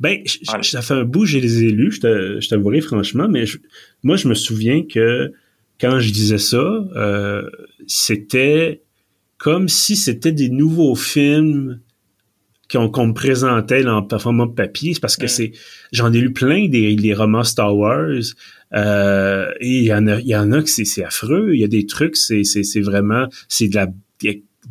[0.00, 0.22] Ben,
[0.62, 3.44] ça fait un bout, j'ai les élus, je t'avouerai franchement, mais
[4.02, 5.32] moi, je me souviens que
[5.78, 7.42] quand je disais ça, euh,
[7.86, 8.80] c'était
[9.36, 11.80] comme si c'était des nouveaux films
[12.70, 15.52] qu'on me présentait en format papier, c'est parce que c'est
[15.92, 18.22] j'en ai lu plein des, romans Star Wars
[18.74, 21.64] euh, et il y en a il y en a que c'est affreux, il y
[21.64, 23.88] a des trucs c'est c'est vraiment c'est de la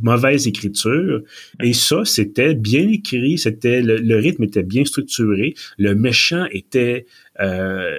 [0.01, 1.21] mauvaise écriture
[1.61, 7.05] et ça c'était bien écrit, c'était le, rythme était bien structuré, le méchant était,
[7.41, 7.97] euh,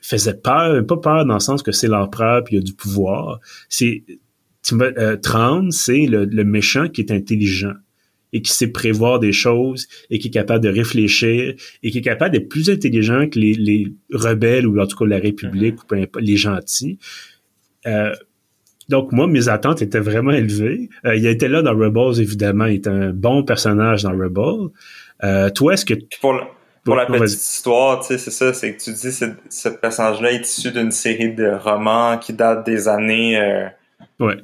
[0.00, 2.72] faisait peur, pas peur dans le sens que c'est l'empereur puis il y a du
[2.72, 4.04] pouvoir, c'est
[4.72, 7.74] euh, Trans, c'est le, le méchant qui est intelligent
[8.32, 12.02] et qui sait prévoir des choses et qui est capable de réfléchir et qui est
[12.02, 16.16] capable d'être plus intelligent que les, rebelles ou en tout cas la République mm-hmm.
[16.16, 16.98] ou les gentils.
[17.86, 18.12] Euh,
[18.88, 20.88] donc moi, mes attentes étaient vraiment élevées.
[21.04, 22.66] Euh, il était là dans Rebels, évidemment.
[22.66, 24.70] Il est un bon personnage dans Rebels.
[25.24, 25.94] Euh, toi, est-ce que...
[26.20, 26.38] Pour,
[26.84, 30.32] pour la petite histoire, tu sais, c'est ça, c'est que tu dis que ce personnage-là
[30.32, 33.68] est issu d'une série de romans qui date des années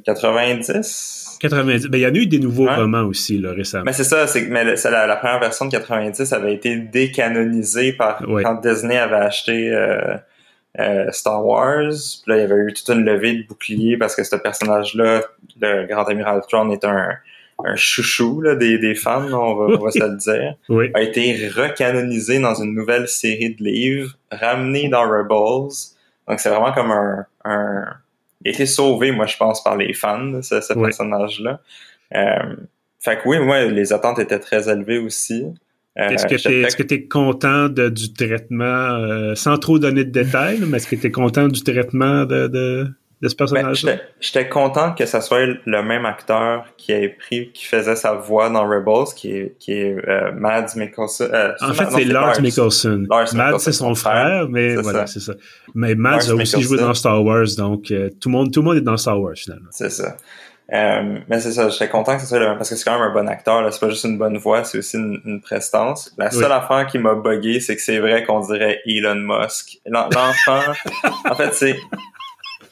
[0.05, 1.89] 90 90.
[1.89, 3.85] Ben, il y en a eu des nouveaux romans aussi, là, récemment.
[3.85, 8.23] Mais c'est ça, c'est mais la, la, première version de 90 avait été décanonisée par
[8.43, 10.17] quand Disney avait acheté euh,
[10.79, 11.91] euh, Star Wars.
[11.91, 15.23] Puis là, il y avait eu toute une levée de boucliers parce que ce personnage-là,
[15.61, 17.09] le Grand Amiral Thrawn, est un,
[17.65, 20.55] un chouchou là, des, des fans, on va, on va se le dire.
[20.69, 20.91] Oui.
[20.95, 25.73] A été recanonisé dans une nouvelle série de livres, ramené dans Rebels.
[26.29, 27.85] Donc c'est vraiment comme un, un
[28.45, 31.61] été sauvé, moi, je pense, par les fans, ce, ce personnage-là.
[32.15, 32.57] Euh,
[33.01, 35.45] fait que oui, moi, les attentes étaient très élevées aussi.
[35.99, 36.27] Euh, est-ce
[36.77, 40.87] que tu es, content de, du traitement, euh, sans trop donner de détails, mais est-ce
[40.87, 42.87] que tu es content du traitement de, de,
[43.23, 43.97] de ce ben, personnage-là?
[44.21, 48.51] J'étais content que ça soit le même acteur qui ait pris, qui faisait sa voix
[48.51, 51.29] dans Rebels, qui est, qui est euh, Mads Mikkelsen.
[51.33, 53.07] Euh, en fait, c'est Lars Mikkelsen.
[53.35, 55.35] Mads, c'est son frère, mais voilà, c'est ça.
[55.75, 58.67] Mais Mads a aussi joué dans Star Wars, donc euh, tout, le monde, tout le
[58.67, 59.69] monde est dans Star Wars, finalement.
[59.71, 60.17] C'est ça.
[60.73, 62.99] Euh, mais c'est ça, j'étais content que ce soit le même, parce que c'est quand
[62.99, 66.15] même un bon acteur, c'est pas juste une bonne voix, c'est aussi une, prestance.
[66.17, 69.81] La seule affaire qui m'a buggé, c'est que c'est vrai qu'on dirait Elon Musk.
[69.85, 70.61] L'enfant,
[71.31, 71.77] en fait, c'est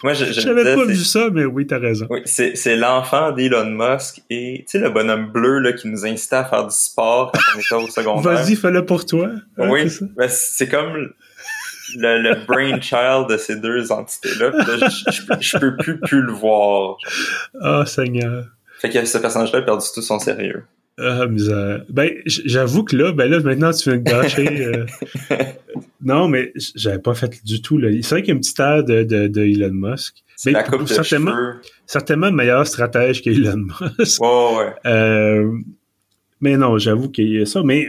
[0.03, 2.07] moi, je, J'avais pas vu ça, mais oui, t'as raison.
[2.11, 6.07] Oui, c'est, c'est l'enfant d'Elon Musk et, tu sais, le bonhomme bleu, là, qui nous
[6.07, 8.33] incitait à faire du sport quand on était au secondaire.
[8.33, 9.31] Vas-y, fais-le pour toi.
[9.59, 9.91] oui.
[9.91, 11.13] c'est, ben, c'est comme
[11.97, 14.53] le, le brainchild de ces deux entités-là.
[14.67, 16.97] je, je, peux plus, plus le voir.
[17.61, 18.45] Oh, Seigneur.
[18.81, 20.65] Fait que ce personnage-là a perdu tout son sérieux.
[21.01, 21.85] Ah, misère.
[21.89, 24.67] Ben, j'avoue que là, ben là, maintenant, tu viens de gâcher.
[24.67, 24.87] Euh.
[26.03, 27.89] non, mais j'avais pas fait du tout, là.
[28.03, 30.17] C'est vrai qu'il y a une petite air de, de, de Elon Musk.
[30.37, 31.61] C'est la coupe de certainement, cheveux.
[31.87, 34.21] certainement meilleur stratège qu'Elon Musk.
[34.21, 34.75] Ouais.
[34.87, 35.53] Euh,
[36.41, 37.63] mais non, j'avoue qu'il y a ça.
[37.63, 37.89] Mais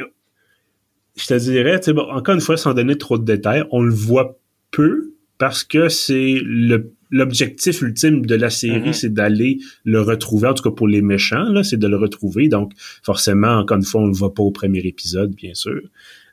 [1.15, 4.37] je te dirais, bon, encore une fois, sans donner trop de détails, on le voit
[4.71, 8.93] peu parce que c'est le l'objectif ultime de la série, mm-hmm.
[8.93, 12.47] c'est d'aller le retrouver, en tout cas pour les méchants, là, c'est de le retrouver.
[12.47, 12.71] Donc,
[13.03, 15.81] forcément, encore une fois, on ne le voit pas au premier épisode, bien sûr.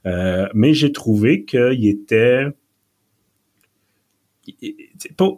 [0.06, 2.46] Euh, mais j'ai trouvé qu'il était...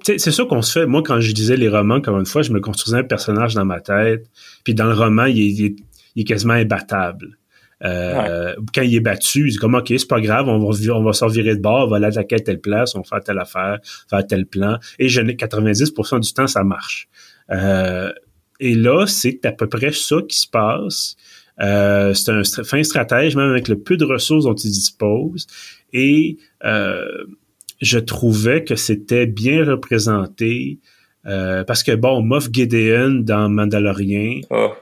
[0.04, 0.86] C'est ça qu'on se fait.
[0.86, 3.64] Moi, quand je disais les romans, encore une fois, je me construisais un personnage dans
[3.64, 4.30] ma tête.
[4.62, 5.76] Puis dans le roman, il est,
[6.14, 7.39] il est quasiment imbattable.
[7.82, 11.02] Euh, quand il est battu, il dit comme OK, c'est pas grave, on va, on
[11.02, 13.20] va s'en virer de bord, on va aller attaquer à telle place, on va faire
[13.20, 14.78] telle affaire, faire tel plan.
[14.98, 17.08] Et je 90% du temps, ça marche.
[17.50, 18.12] Euh,
[18.58, 21.16] et là, c'est à peu près ça qui se passe.
[21.60, 25.46] Euh, c'est un fin stratège, même avec le peu de ressources dont il dispose.
[25.92, 30.78] Et je trouvais que c'était bien représenté
[31.26, 34.72] euh, parce que bon, Moff Gideon dans Mandalorian, oh.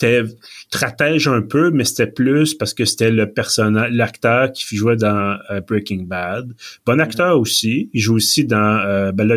[0.00, 0.22] C'était
[0.70, 5.36] stratège un peu, mais c'était plus parce que c'était le personnage, l'acteur qui jouait dans
[5.50, 6.52] euh, Breaking Bad.
[6.86, 7.00] Bon mm-hmm.
[7.00, 9.36] acteur aussi, il joue aussi dans, euh, ben là,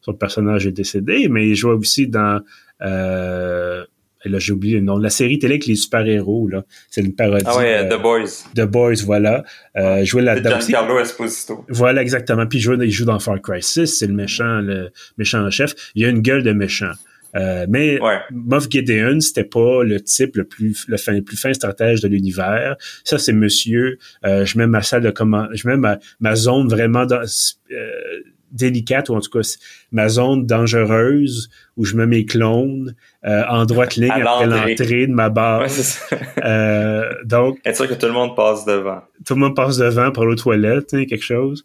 [0.00, 2.40] son personnage est décédé, mais il jouait aussi dans
[2.82, 3.84] euh,
[4.24, 6.64] là j'ai oublié le nom, la série télé avec les super-héros, là.
[6.90, 7.44] C'est une parodie.
[7.46, 8.44] Ah ouais, The Boys.
[8.56, 9.44] The Boys, voilà.
[9.76, 11.64] Euh, jouait là-dedans Giancarlo Esposito.
[11.68, 12.46] Voilà, exactement.
[12.46, 15.74] Puis il joue, il joue dans Far Cry 6, c'est le méchant, le méchant chef.
[15.94, 16.92] Il a une gueule de méchant.
[17.34, 17.98] Euh, mais
[18.30, 22.08] Moff Gideon, c'était pas le type le plus le, fin, le plus fin stratège de
[22.08, 22.76] l'univers.
[23.04, 23.98] Ça, c'est monsieur.
[24.24, 27.22] Euh, je mets ma salle de commande, je mets ma, ma zone vraiment dans,
[27.72, 27.90] euh,
[28.52, 29.40] délicate, ou en tout cas
[29.90, 35.12] ma zone dangereuse où je mets mes clones euh, en droite ligne après l'entrée de
[35.12, 36.00] ma base.
[36.44, 39.00] euh, donc, être sûr que tout le monde passe devant.
[39.26, 41.64] Tout le monde passe devant pour aux toilettes, hein, quelque chose.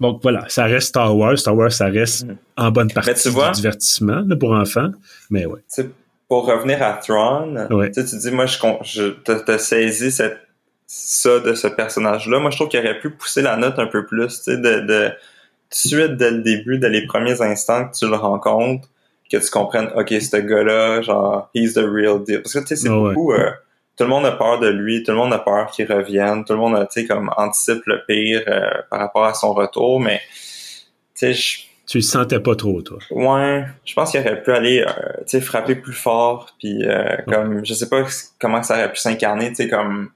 [0.00, 1.38] Donc voilà, ça reste Star Wars.
[1.38, 2.36] Star Wars, ça reste mm.
[2.56, 4.90] en bonne partie du divertissement pour enfants.
[5.30, 5.60] Mais ouais.
[6.28, 10.38] pour revenir à Thrawn, tu dis, moi, je, je t'as saisi cette
[10.88, 12.38] ça de ce personnage-là.
[12.38, 14.80] Moi, je trouve qu'il aurait pu pousser la note un peu plus, tu sais, de,
[14.80, 15.12] de,
[15.70, 18.88] suite dès le début, dès les premiers instants que tu le rencontres,
[19.30, 22.40] que tu comprennes, ok, ce gars-là, genre, he's the real deal.
[22.40, 23.32] Parce que tu sais, c'est beaucoup.
[23.32, 23.50] Euh,
[23.98, 26.52] tout le monde a peur de lui, tout le monde a peur qu'il revienne, tout
[26.52, 29.98] le monde a, tu sais, comme anticipe le pire euh, par rapport à son retour,
[30.00, 30.20] mais
[31.16, 32.98] tu sais, tu le sentais pas trop, toi.
[33.10, 36.84] Ouais, je pense qu'il aurait pu aller, euh, tu sais, frapper plus fort, puis
[37.26, 38.04] comme, je sais pas
[38.38, 40.10] comment ça aurait pu s'incarner, tu sais, comme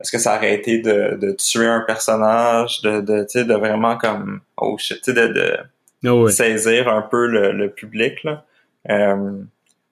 [0.00, 4.40] est-ce que ça aurait été de, de tuer un personnage, de, de, de vraiment comme,
[4.56, 5.28] oh shit, de,
[6.02, 8.44] de oh saisir un peu le, le public, là.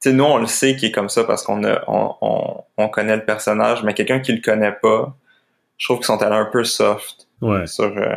[0.06, 2.88] Euh, nous, on le sait qu'il est comme ça parce qu'on a, on, on, on,
[2.88, 5.16] connaît le personnage, mais quelqu'un qui le connaît pas,
[5.78, 7.28] je trouve qu'ils sont allés un peu soft.
[7.40, 7.66] Ouais.
[7.66, 8.14] Sur, euh,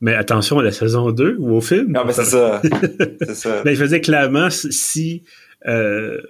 [0.00, 1.92] Mais attention à la saison 2 ou au film.
[1.92, 2.62] Non, mais c'est ça.
[3.20, 3.62] c'est ça.
[3.64, 5.22] Mais il faisait clairement si
[5.66, 6.20] euh,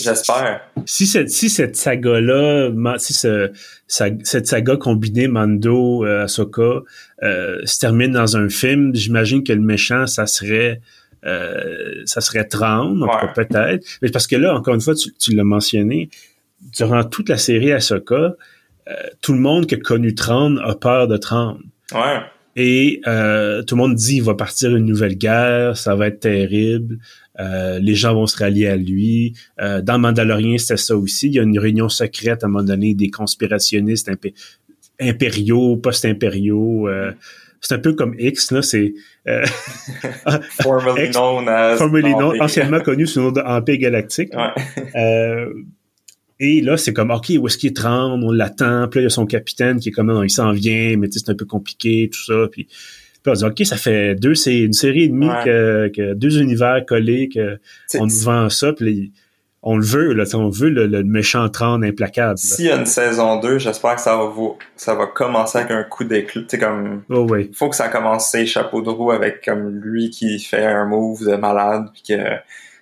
[0.00, 0.62] J'espère.
[0.86, 3.52] Si cette, si cette saga-là, si ce,
[3.88, 6.82] cette saga combinée Mando, euh, Ahsoka,
[7.22, 10.80] euh, se termine dans un film, j'imagine que le méchant, ça serait,
[11.24, 12.96] euh, ça serait Tran,
[13.34, 13.86] peut-être.
[14.02, 16.10] Mais parce que là, encore une fois, tu, tu l'as mentionné,
[16.76, 18.36] durant toute la série Ahsoka,
[18.88, 21.58] euh, tout le monde qui a connu Tran a peur de Tran.
[21.94, 22.20] Ouais.
[22.56, 26.20] Et euh, tout le monde dit il va partir une nouvelle guerre, ça va être
[26.20, 26.98] terrible.
[27.40, 29.34] Euh, les gens vont se rallier à lui.
[29.60, 31.28] Euh, dans Mandalorian, c'était ça aussi.
[31.28, 34.10] Il y a une réunion secrète à un moment donné des conspirationnistes
[35.00, 36.88] impériaux, post-impériaux.
[37.62, 38.94] Euh, c'est un peu comme X, là, c'est...
[39.28, 39.44] Euh,
[40.62, 41.76] formerly known as...
[41.76, 44.30] Formerly known, anciennement connu sous le nom d'Empire Galactique.
[44.34, 45.46] Ouais.
[46.40, 48.20] et là, c'est comme, OK, où est-ce qu'il est 30?
[48.22, 48.88] On l'attend.
[48.88, 51.08] Puis là, il y a son capitaine qui est comme, non, il s'en vient, mais
[51.08, 52.48] tu sais, c'est un peu compliqué, tout ça.
[52.50, 52.68] Puis
[53.22, 56.84] puis on dit, OK, ça fait deux, c'est une série et demie que, deux univers
[56.84, 57.58] collés, que
[57.94, 59.12] on nous vend ça, puis
[59.62, 62.38] on le veut, là, on veut le, méchant trône implacable.
[62.38, 64.32] S'il y a une saison 2, j'espère que ça va,
[64.76, 66.42] ça va commencer avec un coup d'éclat.
[66.58, 67.02] comme.
[67.08, 67.50] Oh, oui.
[67.54, 71.24] Faut que ça commence ses chapeaux de roue avec comme lui qui fait un move
[71.24, 72.22] de malade, puis que.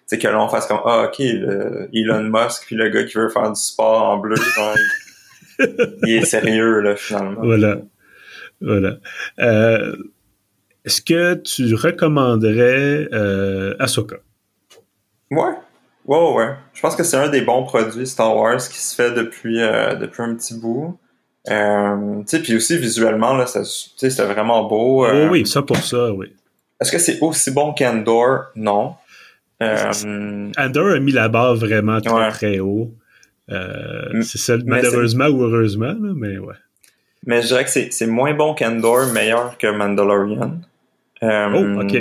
[0.06, 3.48] sais que l'on fasse comme ah ok Elon Musk puis le gars qui veut faire
[3.52, 4.34] du sport en bleu
[6.02, 7.76] il, est sérieux là finalement voilà
[8.60, 8.96] voilà
[9.38, 9.94] euh,
[10.84, 14.16] est-ce que tu recommanderais euh, Ahsoka?
[15.30, 15.52] Ouais.
[16.06, 16.54] Ouais, ouais.
[16.72, 19.94] Je pense que c'est un des bons produits Star Wars qui se fait depuis, euh,
[19.94, 20.98] depuis un petit bout.
[21.48, 25.06] Euh, puis aussi visuellement, là, c'était vraiment beau.
[25.06, 25.28] Euh.
[25.30, 26.32] oui, ça pour ça, oui.
[26.80, 28.46] Est-ce que c'est aussi bon qu'Andor?
[28.56, 28.94] Non.
[29.60, 32.92] Andor a mis la barre vraiment très, très haut.
[33.48, 36.54] c'est ça, malheureusement ou heureusement, mais ouais.
[37.26, 40.60] Mais je dirais que c'est moins bon qu'Andor, meilleur que Mandalorian.
[41.22, 41.92] Euh, oh, ok.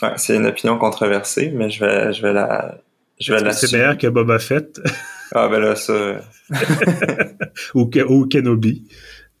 [0.00, 2.78] Ouais, c'est une opinion controversée, mais je vais, je vais la,
[3.20, 3.52] je vais la.
[3.52, 4.80] C'est meilleur que Boba Fett.
[5.34, 6.20] ah ben là ça.
[7.74, 8.84] ou, ou Kenobi.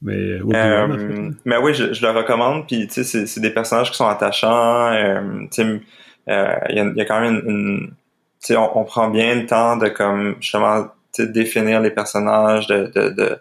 [0.00, 2.68] Mais, euh, mais oui, je, je, le recommande.
[2.68, 4.92] Puis tu sais, c'est des personnages qui sont attachants.
[4.92, 5.80] Euh, tu sais,
[6.28, 7.94] euh, il y, a, y, a, quand même une, tu
[8.38, 10.86] sais, on, on, prend bien le temps de comme justement
[11.18, 13.38] définir les personnages, de, de, de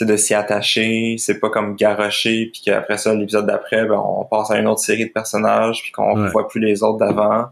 [0.00, 4.50] de s'y attacher, c'est pas comme garocher puis qu'après ça l'épisode d'après ben, on passe
[4.50, 7.46] à une autre série de personnages puis qu'on voit plus les autres d'avant.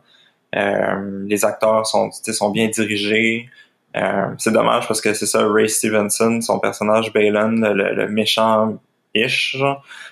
[0.57, 3.49] Euh, les acteurs sont sont bien dirigés.
[3.97, 8.79] Euh, c'est dommage parce que c'est ça Ray Stevenson, son personnage Balin, le, méchant
[9.15, 9.57] ish,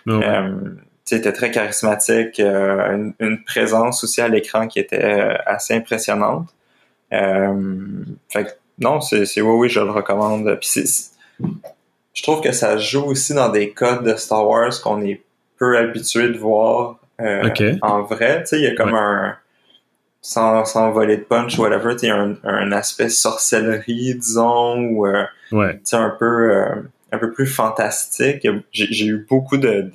[0.09, 0.51] euh,
[1.11, 5.03] était très charismatique, une, une, présence aussi à l'écran qui était
[5.47, 6.49] assez impressionnante.
[7.11, 10.59] fait non, c'est oui oui je le recommande.
[10.61, 10.85] Puis
[12.15, 15.23] je trouve que ça joue aussi dans des codes de Star Wars qu'on est
[15.59, 18.43] peu habitué de voir euh, en vrai.
[18.43, 19.37] Tu sais, il y a comme un
[20.21, 25.25] sans, sans voler de punch ou whatever, tu un, un aspect sorcellerie, disons, ou euh,
[25.53, 25.81] ouais.
[25.93, 26.75] un peu euh,
[27.13, 28.47] un peu plus fantastique.
[28.73, 29.91] J'ai eu beaucoup de,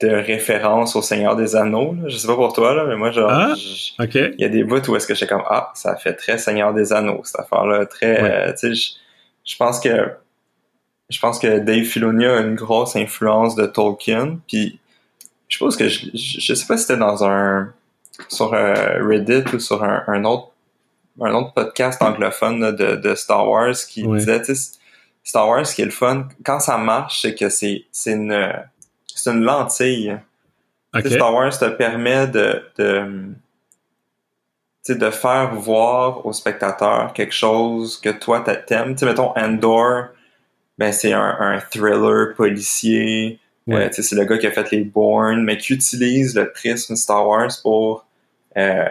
[0.00, 1.96] de références au Seigneur des Anneaux.
[2.06, 4.88] Je sais pas pour toi, là, mais moi, genre, ah, il y a des bouts
[4.88, 7.86] où est-ce que j'étais comme, ah, ça fait très Seigneur des Anneaux, cette affaire-là.
[7.86, 8.98] Très, euh, tu sais,
[9.44, 10.12] je pense que,
[11.08, 14.78] je pense que Dave Filoni a une grosse influence de Tolkien, puis
[15.48, 17.72] je suppose que je, je sais pas si c'était dans un,
[18.28, 20.52] sur euh, Reddit ou sur un, autre,
[21.20, 24.42] un autre podcast anglophone de, de Star Wars qui disait,
[25.24, 28.52] Star Wars, ce qui est le fun, quand ça marche, c'est que c'est, c'est une,
[29.06, 30.16] c'est une lentille.
[31.06, 33.34] Star Wars te permet de, de,
[34.88, 38.94] de faire voir au spectateur quelque chose que toi t'aimes.
[38.94, 40.08] Tu mettons Endor,
[40.78, 43.38] ben c'est un, thriller policier.
[43.70, 47.26] Euh, c'est le gars qui a fait les Bourne, mais qui utilise le prisme Star
[47.26, 48.04] Wars pour
[48.56, 48.88] euh,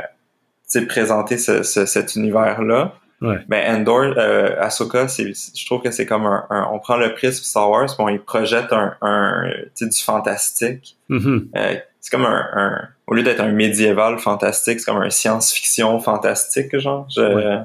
[0.87, 2.93] présenter ce, cet univers-là.
[3.21, 3.37] Ouais.
[3.47, 7.69] Ben Endor, euh, Ahsoka, je trouve que c'est comme un, on prend le prisme Star
[7.69, 9.43] Wars, puis on y projette un, un
[9.79, 10.97] du fantastique.
[11.09, 11.47] Mm-hmm.
[11.55, 15.99] Euh, c'est comme un, un, au lieu d'être un médiéval fantastique, c'est comme un science-fiction
[15.99, 17.05] fantastique, genre.
[17.15, 17.59] Je,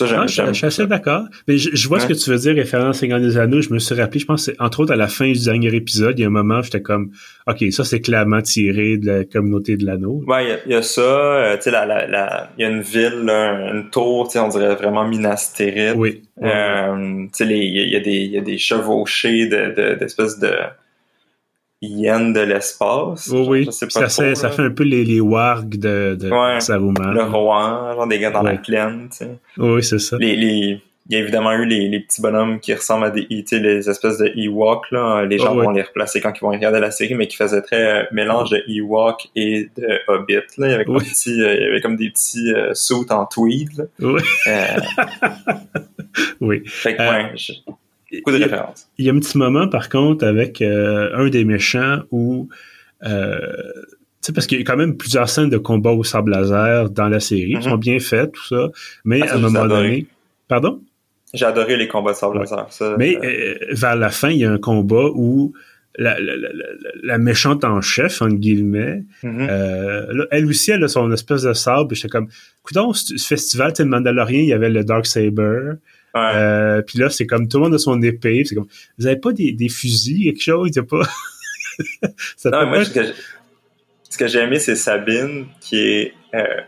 [0.00, 1.24] ah, je, suis assez d'accord.
[1.46, 3.60] Mais je, vois ce que tu veux dire, référence Seigneur des Anneaux.
[3.60, 6.22] Je me suis rappelé, je pense, entre autres, à la fin du dernier épisode, il
[6.22, 7.12] y a un moment où j'étais comme,
[7.46, 10.22] OK, ça, c'est clairement tiré de la communauté de l'anneau.
[10.26, 11.00] Ouais, il y, a ça.
[11.00, 14.48] Euh, tu sais, la, la, il y a une ville, une tour, tu sais, on
[14.48, 15.94] dirait vraiment Minas Tirith.
[15.96, 16.22] Oui.
[16.42, 20.50] Euh, tu sais, il y, a des, il y a des chevauchés de, d'espèces de
[21.84, 23.28] hyènes de l'espace.
[23.32, 23.72] Oui, oui.
[23.72, 27.12] ça, fait, ça fait un peu les, les wargs de, de ouais, Saruman.
[27.12, 29.30] Le roi, genre des gars dans la plaine, tu sais.
[29.58, 30.16] Oui, c'est ça.
[30.18, 33.26] Les, les, il y a évidemment eu les, les petits bonhommes qui ressemblent à des
[33.28, 36.90] les espèces de Ewok là les gens vont les replacer quand ils vont regarder la
[36.90, 40.74] série mais qui faisaient très euh, mélange de Ewok et de Hobbit là il y
[40.74, 43.84] avait comme, petits, euh, il y avait comme des petits euh, suits en tweed là.
[44.00, 45.52] oui euh,
[46.40, 47.32] oui fait que, ouais,
[48.18, 48.88] Beaucoup de références.
[48.98, 52.48] Il y a un petit moment, par contre, avec euh, un des méchants où...
[53.04, 56.30] Euh, tu sais, parce qu'il y a quand même plusieurs scènes de combat au sable
[56.30, 57.56] laser dans la série.
[57.56, 58.70] Ils sont bien faites, tout ça.
[59.04, 60.06] Mais ah, à un moment donné...
[60.48, 60.80] Pardon?
[61.34, 62.66] J'ai adoré les combats de sable laser.
[62.98, 65.52] Mais euh, vers la fin, il y a un combat où
[65.96, 66.48] la, la, la,
[67.02, 69.46] la, méchante en chef, entre guillemets, mhm.
[69.48, 71.94] euh, elle aussi, elle a son espèce de sable.
[71.94, 72.28] J'étais comme,
[72.60, 75.74] écoute, ce festival, tu Mandalorian, il y avait le Dark Saber.
[76.16, 78.44] Euh, puis là, c'est comme tout le monde a son épée.
[78.44, 80.70] C'est comme, vous avez pas des, des fusils, quelque chose?
[80.72, 81.02] Il y a pas...
[82.50, 86.14] non, moi, ce que j'ai aimé, c'est Sabine, qui est...
[86.34, 86.60] Euh,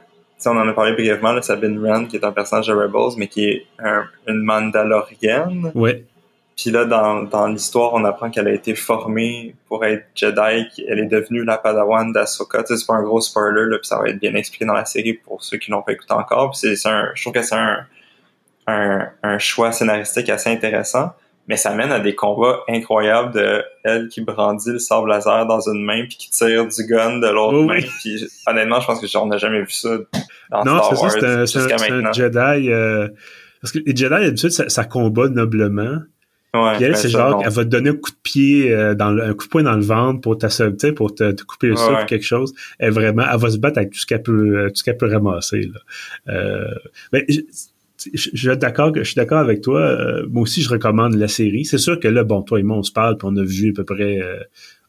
[0.44, 3.26] on en a parlé brièvement, là, Sabine Rand, qui est un personnage de Rebels, mais
[3.26, 3.66] qui est
[4.28, 5.72] une Mandalorienne.
[5.74, 6.04] Ouais.
[6.56, 10.98] Puis là, dans, dans l'histoire, on apprend qu'elle a été formée pour être Jedi, qu'elle
[11.00, 12.12] est devenue la Padawan.
[12.12, 14.72] Tu sais, c'est pas un gros spoiler, là, puis ça va être bien expliqué dans
[14.74, 16.52] la série pour ceux qui l'ont pas écouté encore.
[16.52, 17.86] Puis c'est un, je trouve que c'est un,
[18.66, 21.12] un, un, choix scénaristique assez intéressant,
[21.48, 25.60] mais ça mène à des combats incroyables de elle qui brandit le sable laser dans
[25.60, 27.80] une main puis qui tire du gun de l'autre main.
[28.00, 29.96] Puis honnêtement, je pense que on n'a jamais vu ça
[30.50, 32.08] dans non, Star Wars jusqu'à maintenant.
[32.08, 33.08] Un Jedi, euh,
[33.60, 35.98] parce que les Jedi d'habitude ça, ça combat noblement.
[36.54, 39.22] Ouais, elle, c'est genre, elle va te donner un coup de pied, euh, dans le,
[39.22, 42.06] un coup de poing dans le ventre pour pour te, te, couper le souffle ou
[42.06, 42.54] quelque chose.
[42.78, 44.96] Elle vraiment, elle va se battre avec tout ce qu'elle peut, euh, tout ce qu'elle
[44.96, 46.32] peut ramasser, là.
[46.32, 46.74] Euh,
[47.12, 47.26] mais,
[48.12, 49.80] je, suis d'accord je suis d'accord avec toi.
[49.80, 51.64] Euh, moi aussi, je recommande la série.
[51.64, 53.70] C'est sûr que là, bon, toi et moi, on se parle, puis on a vu
[53.70, 54.38] à peu près, euh,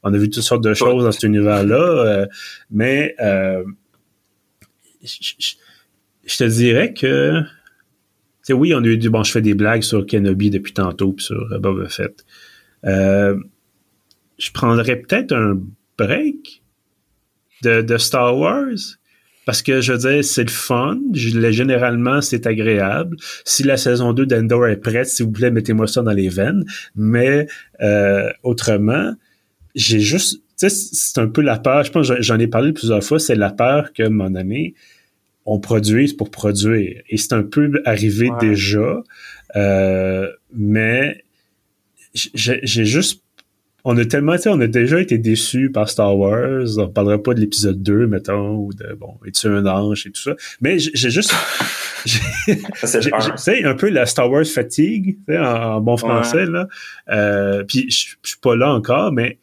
[0.03, 1.75] on a vu toutes sortes de choses dans cet univers-là.
[1.75, 2.25] Euh,
[2.71, 3.15] mais
[5.03, 7.41] je, te dirais que,
[8.45, 9.23] tu oui, on a eu du bon.
[9.23, 12.25] Je fais des blagues sur Kenobi depuis tantôt, puis sur Boba Fett.
[12.83, 15.59] je prendrais peut-être un
[15.97, 16.61] break
[17.63, 18.97] de Star Wars
[19.47, 20.99] parce que, je veux dire, c'est le fun.
[21.13, 23.15] généralement, c'est agréable.
[23.45, 26.65] Si la saison 2 d'Endor est prête, s'il vous plaît, mettez-moi ça dans les veines.
[26.97, 27.47] Mais
[27.79, 29.13] euh, autrement,
[29.73, 30.41] j'ai juste...
[30.59, 31.85] Tu sais, c'est un peu la peur.
[31.85, 33.19] Je pense j'en ai parlé plusieurs fois.
[33.19, 34.73] C'est la peur que, mon ami,
[35.45, 37.01] on produise pour produire.
[37.07, 39.01] Et c'est un peu arrivé déjà.
[39.55, 41.23] Euh, mais
[42.13, 43.23] j'ai juste
[43.89, 46.77] on a tellement, tu sais, on a déjà été déçus par Star Wars.
[46.77, 50.21] On parlera pas de l'épisode 2, mettons, ou de, bon, es-tu un ange et tout
[50.21, 50.35] ça.
[50.59, 51.33] Mais j'ai juste,
[52.83, 56.67] c'est un peu la Star Wars fatigue, tu sais, en, bon français, là.
[57.09, 59.37] Euh, puis je suis pas là encore, mais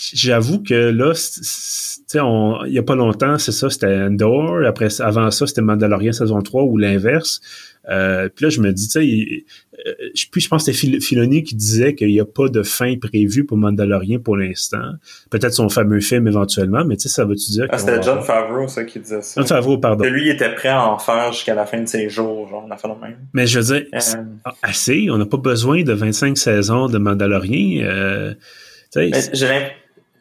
[0.00, 2.00] j'avoue que là, tu sais,
[2.66, 4.64] il y a pas longtemps, c'est ça, c'était Endor.
[4.66, 7.40] Après, avant ça, c'était Mandalorian saison 3 ou l'inverse.
[7.88, 9.44] Euh, puis là, je me dis, tu sais,
[9.86, 9.92] euh,
[10.30, 13.44] puis je pense que c'était Filoni qui disait qu'il n'y a pas de fin prévue
[13.44, 14.92] pour Mandalorian pour l'instant.
[15.30, 17.66] Peut-être son fameux film éventuellement, mais tu sais, ça veut-tu dire...
[17.70, 19.40] Ah, c'était John Favreau, ça, qui disait ça.
[19.40, 20.04] John Favreau, pardon.
[20.04, 22.64] Que lui, il était prêt à en faire jusqu'à la fin de ses jours, genre,
[22.66, 23.16] on a fait le même.
[23.32, 24.22] Mais je veux dire, euh...
[24.62, 27.82] assez, on n'a pas besoin de 25 saisons de Mandalorian.
[27.82, 28.34] Euh,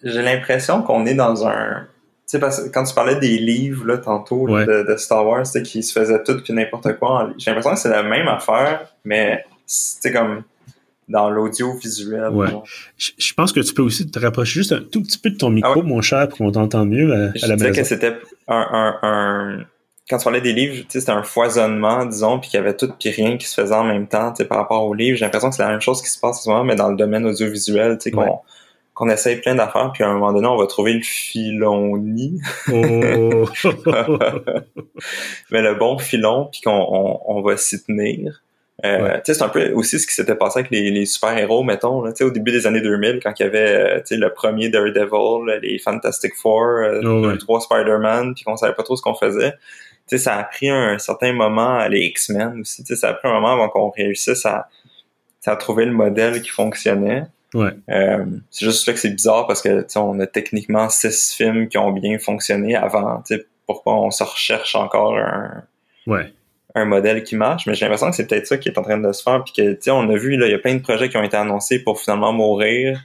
[0.03, 1.87] j'ai l'impression qu'on est dans un
[2.29, 5.81] tu sais, parce que quand tu parlais des livres, là, tantôt, de, Star Wars, qui
[5.81, 10.11] se faisaient tout puis n'importe quoi, j'ai l'impression que c'est la même affaire, mais c'est
[10.11, 10.43] comme
[11.07, 12.29] dans l'audiovisuel.
[12.29, 12.49] Ouais.
[12.97, 15.49] Je, pense que tu peux aussi te rapprocher juste un tout petit peu de ton
[15.49, 17.73] micro, ah mon cher, pour qu'on t'entende mieux à, je la maison.
[17.73, 18.15] que c'était
[18.47, 19.65] un, un,
[20.07, 23.09] Quand tu parlais des livres, c'était un foisonnement, disons, puis qu'il y avait tout puis
[23.09, 25.17] rien qui se faisait en même temps, tu sais, par rapport aux livres.
[25.17, 26.89] J'ai l'impression que c'est la même chose qui se passe en ce moment, mais dans
[26.89, 28.41] le domaine audiovisuel, tu sais, qu'on
[28.99, 32.41] qu'on essaye plein d'affaires, puis à un moment donné, on va trouver le filon nid.
[32.67, 33.45] Oh.
[35.51, 38.43] Mais le bon filon, puis qu'on on, va s'y tenir.
[38.83, 42.11] Euh, C'est un peu aussi ce qui s'était passé avec les, les super-héros, mettons, là,
[42.19, 46.35] au début des années 2000, quand il y avait euh, le premier Daredevil, les Fantastic
[46.35, 49.53] Four, euh, oh, trois Spider-Man, puis qu'on savait pas trop ce qu'on faisait.
[50.07, 53.53] sais ça a pris un certain moment, les X-Men aussi, ça a pris un moment
[53.53, 54.67] avant qu'on réussisse à,
[55.45, 57.23] à trouver le modèle qui fonctionnait.
[57.53, 57.71] Ouais.
[57.89, 61.77] Euh, c'est juste là que c'est bizarre parce que on a techniquement six films qui
[61.77, 63.23] ont bien fonctionné avant.
[63.65, 65.63] Pourquoi on se recherche encore un,
[66.07, 66.31] ouais.
[66.75, 67.65] un modèle qui marche?
[67.65, 69.43] Mais j'ai l'impression que c'est peut-être ça qui est en train de se faire.
[69.43, 71.79] Puis que on a vu, il y a plein de projets qui ont été annoncés
[71.79, 72.99] pour finalement mourir.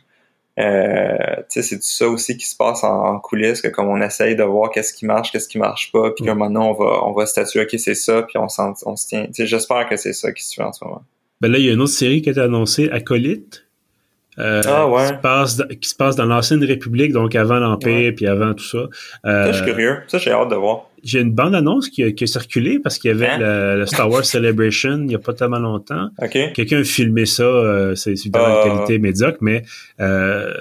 [0.58, 1.16] Euh,
[1.48, 4.70] c'est tout ça aussi qui se passe en, coulisses, que comme on essaye de voir
[4.70, 7.62] qu'est-ce qui marche, qu'est-ce qui marche pas, puis que maintenant on va on va statuer
[7.62, 8.46] ok c'est ça, puis on,
[8.86, 9.26] on se tient.
[9.32, 11.02] J'espère que c'est ça qui se fait en ce moment.
[11.40, 13.66] Ben là, il y a une autre série qui a été annoncée, Acolyte.
[14.38, 15.02] Euh, ah ouais.
[15.02, 18.64] qui, se passe, qui se passe dans l'ancienne République, donc avant l'Empire, puis avant tout
[18.64, 18.78] ça.
[18.78, 19.98] Euh, ça, je suis curieux.
[20.08, 20.90] Ça, j'ai hâte de voir.
[21.02, 23.76] J'ai une bande-annonce qui, qui, a circulé parce qu'il y avait hein?
[23.76, 26.08] le, Star Wars Celebration il n'y a pas tellement longtemps.
[26.20, 26.52] Okay.
[26.54, 28.74] Quelqu'un a filmé ça, euh, c'est évidemment une ah.
[28.76, 29.64] qualité médiocre, mais
[30.00, 30.52] euh,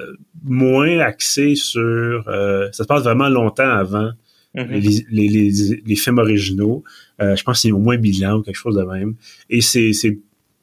[0.43, 2.23] moins axé sur...
[2.25, 4.11] ça se passe vraiment longtemps avant
[4.55, 4.67] mm-hmm.
[4.67, 6.83] les, les, les, les, films originaux.
[7.19, 9.15] je pense que c'est au moins bilan ou quelque chose de même.
[9.49, 9.93] Et c'est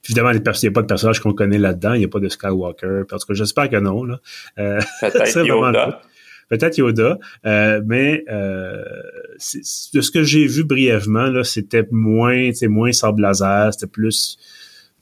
[0.06, 1.94] Évidemment, il n'y a pas de personnage qu'on connaît là-dedans.
[1.94, 3.02] Il n'y a pas de Skywalker.
[3.08, 4.04] Parce que j'espère que non.
[4.04, 4.20] Là.
[4.58, 6.00] Euh, Peut-être Yoda.
[6.48, 7.18] Peut-être Yoda.
[7.46, 8.82] Euh, mais euh,
[9.94, 13.72] de ce que j'ai vu brièvement, là, c'était moins, moins sable laser.
[13.74, 14.38] C'était plus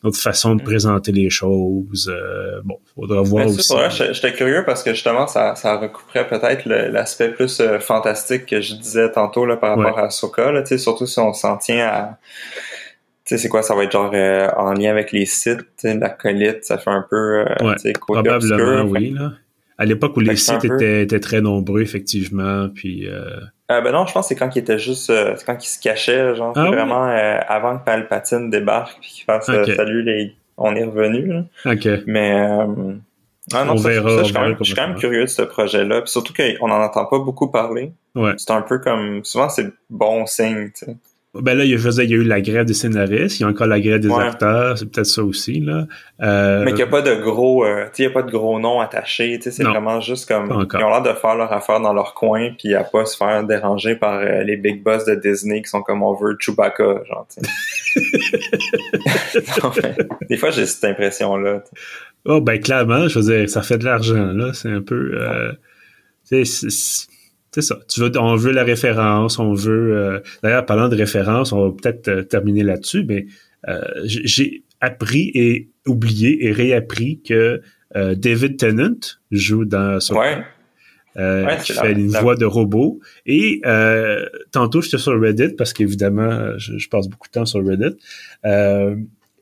[0.05, 0.65] notre façon de mm.
[0.65, 2.13] présenter les choses.
[2.13, 3.75] Euh, bon, faudra voir aussi.
[4.13, 8.75] J'étais curieux parce que justement, ça, ça recouperait peut-être l'aspect plus euh, fantastique que je
[8.75, 10.53] disais tantôt là, par rapport à Soka.
[10.53, 12.19] Là, surtout si on s'en tient à
[13.29, 16.09] tu sais, c'est quoi, ça va être genre euh, en lien avec les sites, la
[16.09, 19.11] colite, ça fait un peu euh, ouais, probablement, oui.
[19.11, 19.33] Là.
[19.77, 23.07] À l'époque où les sites étaient, étaient, très nombreux, effectivement, puis...
[23.07, 23.39] Euh...
[23.71, 25.13] euh ben non, je pense que c'est quand il était juste...
[25.45, 30.03] quand il se cachait, genre, ah vraiment avant que Palpatine débarque puis qu'il fasse Salut,
[30.03, 30.35] les...
[30.57, 31.43] on est revenu.
[31.67, 31.87] OK.
[32.07, 32.47] Mais...
[33.53, 36.01] Ah non, on verra, je suis quand même, curieux de ce projet-là.
[36.01, 37.93] Puis surtout qu'on n'en entend pas beaucoup parler.
[38.15, 38.33] Ouais.
[38.39, 39.23] C'est un peu comme...
[39.23, 40.97] Souvent, c'est bon signe, tu sais.
[41.41, 43.81] Ben là, il y a eu la grève des scénaristes, il y a encore la
[43.81, 45.87] grève des acteurs, c'est peut-être ça aussi, là.
[46.21, 48.59] Euh, Mais qu'il n'y a pas de gros, euh, il y a pas de gros
[48.59, 52.15] noms attachés, c'est vraiment juste comme, ils ont l'air de faire leur affaire dans leur
[52.15, 55.69] coin, puis à pas se faire déranger par euh, les big boss de Disney qui
[55.69, 57.27] sont comme on veut Chewbacca, genre,
[60.29, 61.63] des fois, j'ai cette impression-là.
[62.25, 65.53] Oh, ben, clairement, je veux dire, ça fait de l'argent, là, c'est un peu, euh,
[67.53, 67.79] c'est ça.
[67.89, 69.97] Tu veux, on veut la référence, on veut.
[69.97, 73.27] Euh, d'ailleurs, parlant de référence, on va peut-être euh, terminer là-dessus, mais
[73.69, 77.61] euh, j'ai appris et oublié et réappris que
[77.95, 79.01] David Tennant
[79.33, 80.15] joue dans son.
[80.15, 80.45] Ouais.
[81.65, 83.01] qui fait une voix de robot.
[83.27, 83.63] Et
[84.53, 87.97] tantôt, j'étais sur Reddit parce qu'évidemment, je, je, passe beaucoup de temps sur Reddit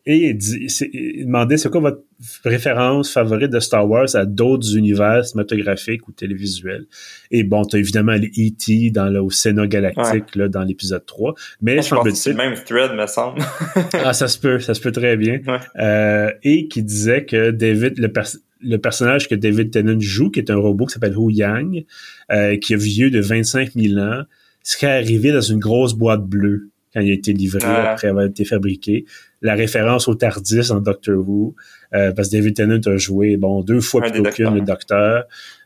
[0.07, 2.02] et il, demandait c'est quoi votre
[2.44, 6.86] référence favorite de Star Wars à d'autres univers cinématographiques ou télévisuels?
[7.32, 8.90] Et bon, tu as évidemment les E.T.
[8.90, 11.34] dans le, au Sénat galactique là, dans l'épisode 3.
[11.61, 13.42] Mais je pense c'est le même thread, me semble.
[14.04, 15.40] ah, ça se peut, ça se peut très bien.
[15.78, 18.12] Euh, et qui disait que David, le,
[18.61, 21.84] le personnage que David Tennant joue, qui est un robot qui s'appelle Hu Yang,
[22.30, 24.22] euh, qui a vieux de 25 000 ans,
[24.62, 28.47] serait arrivé dans une grosse boîte bleue quand il a été livré après avoir été
[28.47, 29.05] fabriqué.
[29.42, 31.55] La référence au Tardis en Doctor Who,
[31.92, 35.24] euh, parce que David Tennant a joué bon deux fois plus qu'une le Docteur.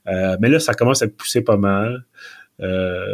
[0.09, 2.05] Euh, mais là, ça commence à pousser pas mal.
[2.61, 3.05] Euh,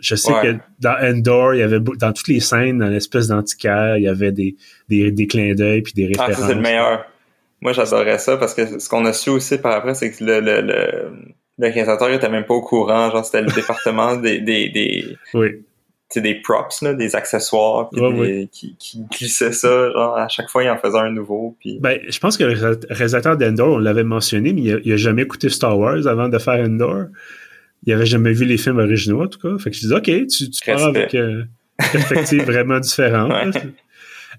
[0.00, 3.96] je sais que dans Endor, il y avait dans toutes les scènes, dans l'espèce d'antiquaire,
[3.96, 4.54] il y avait des,
[4.88, 6.36] des, des clins d'œil puis des références.
[6.38, 7.04] Ah, c'est le meilleur.
[7.60, 10.40] Moi, j'adorais ça parce que ce qu'on a su aussi par après, c'est que le,
[10.40, 11.12] le, le,
[11.58, 13.10] le réalisateur était même pas au courant.
[13.10, 15.64] Genre, c'était le département des, des, des, oui
[16.16, 17.90] des props, là, des accessoires,
[18.50, 21.56] Qui, qui, glissaient ça, genre, à chaque fois, il en faisait un nouveau.
[21.60, 21.78] Puis...
[21.80, 25.48] Ben, je pense que le réalisateur d'Endor, on l'avait mentionné, mais il a, jamais écouté
[25.48, 27.06] Star Wars avant de faire Endor.
[27.86, 29.56] Il avait jamais vu les films originaux, en tout cas.
[29.62, 31.44] Fait que je dis, OK, tu, tu pars avec euh,
[31.78, 33.56] une perspective vraiment différente.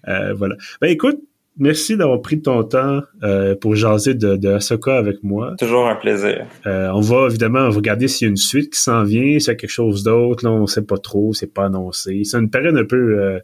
[0.08, 0.56] Euh, voilà.
[0.82, 1.20] Ben, écoute,
[1.60, 5.56] merci d'avoir pris ton temps euh, pour jaser de, de Ahsoka avec moi.
[5.60, 6.46] Toujours un plaisir.
[6.66, 9.52] Euh, on va évidemment regarder s'il y a une suite qui s'en vient, s'il y
[9.52, 10.46] a quelque chose d'autre.
[10.46, 12.24] Là, on sait pas trop, c'est pas annoncé.
[12.24, 13.40] C'est une période un peu, euh,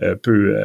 [0.00, 0.56] un peu,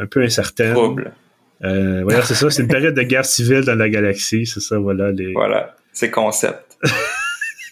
[0.00, 0.74] un peu incertaine.
[0.74, 1.12] Trouble.
[1.60, 2.50] voilà, c'est ça.
[2.50, 4.46] C'est une période de guerre civile dans la galaxie.
[4.46, 5.12] C'est ça, voilà.
[5.12, 5.32] Les...
[5.32, 6.78] Voilà, c'est concept.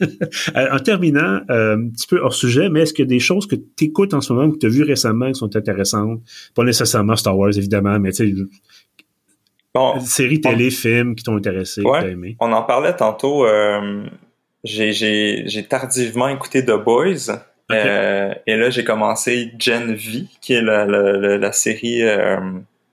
[0.54, 3.56] en terminant, un petit peu hors sujet, mais est-ce qu'il y a des choses que
[3.56, 6.20] tu écoutes en ce moment ou que tu as vues récemment qui sont intéressantes?
[6.54, 8.42] Pas nécessairement Star Wars, évidemment, mais tu sais,
[9.74, 12.36] bon, séries télé, films qui t'ont intéressé, ouais, que aimé.
[12.40, 13.46] On en parlait tantôt.
[13.46, 14.04] Euh,
[14.64, 17.30] j'ai tardivement écouté The Boys.
[17.70, 22.38] Euh, et là, j'ai commencé Gen V, qui est la, la, la, série, euh,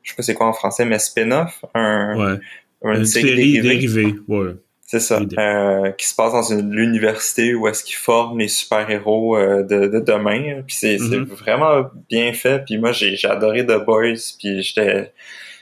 [0.04, 1.64] je sais pas c'est quoi en français, mais spin-off.
[1.74, 2.40] Un,
[2.84, 4.16] une, série, dérivée.
[4.28, 4.56] Ouais.
[4.86, 5.20] C'est ça.
[5.20, 9.88] Euh, qui se passe dans une l'université où est-ce qu'ils forment les super-héros euh, de,
[9.88, 10.62] de, demain.
[10.66, 11.24] Puis c'est mm-hmm.
[11.24, 12.64] vraiment bien fait.
[12.64, 14.36] Puis moi, j'ai adoré The Boys.
[14.40, 15.12] Puis j'étais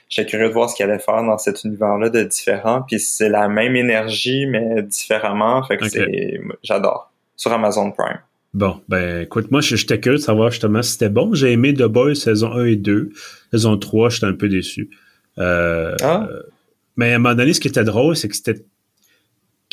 [0.10, 2.84] j'étais curieux de voir ce qu'il allait faire dans cet univers-là de différent.
[2.86, 5.64] Puis c'est la même énergie, mais différemment.
[5.64, 6.40] Fait que c'est...
[6.62, 7.12] J'adore.
[7.38, 8.20] Sur Amazon Prime.
[8.54, 11.34] Bon, ben écoute, moi j'étais curieux de savoir justement si c'était bon.
[11.34, 13.10] J'ai aimé The Boys saison 1 et 2.
[13.52, 14.92] Saison 3, j'étais un peu déçu.
[15.40, 16.28] Euh, ah.
[16.96, 18.64] mais à un moment donné, ce qui était drôle, c'est que c'était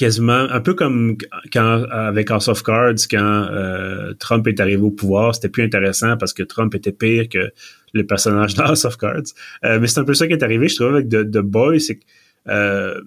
[0.01, 1.19] quasiment un peu comme
[1.53, 6.17] quand avec House of Cards quand euh, Trump est arrivé au pouvoir, c'était plus intéressant
[6.17, 7.53] parce que Trump était pire que
[7.93, 9.35] le personnage de House of Cards.
[9.63, 11.83] Euh, mais c'est un peu ça qui est arrivé, je trouve, avec The, The Boy,
[11.83, 12.05] c'est que
[12.49, 12.99] euh,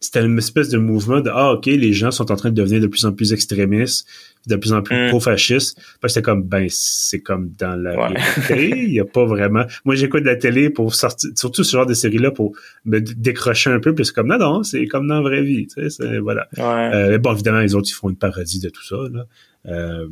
[0.00, 2.80] c'était une espèce de mouvement de ah ok les gens sont en train de devenir
[2.80, 4.06] de plus en plus extrémistes
[4.46, 5.08] de plus en plus mm.
[5.08, 5.78] pro-fascistes.
[6.06, 8.08] C'était comme ben c'est comme dans la
[8.48, 11.76] réalité il y a pas vraiment moi j'écoute de la télé pour sortir surtout ce
[11.76, 12.52] genre de série là pour
[12.84, 15.66] me décrocher un peu puis c'est comme non non c'est comme dans la vraie vie
[15.66, 16.48] tu sais voilà.
[16.58, 19.26] Euh, bon évidemment les autres ils font une parodie de tout ça là.
[19.66, 20.06] Euh,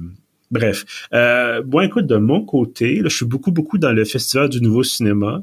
[0.51, 0.85] bref.
[1.15, 4.61] Euh, bon écoute de mon côté là, je suis beaucoup beaucoup dans le festival du
[4.61, 5.43] nouveau cinéma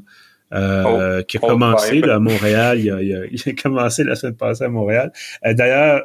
[0.54, 2.80] euh, oh, qui a oh, commencé à Montréal.
[2.80, 3.00] Il a,
[3.30, 5.12] il, a, commencé la semaine passée à Montréal.
[5.44, 6.02] Euh, d'ailleurs,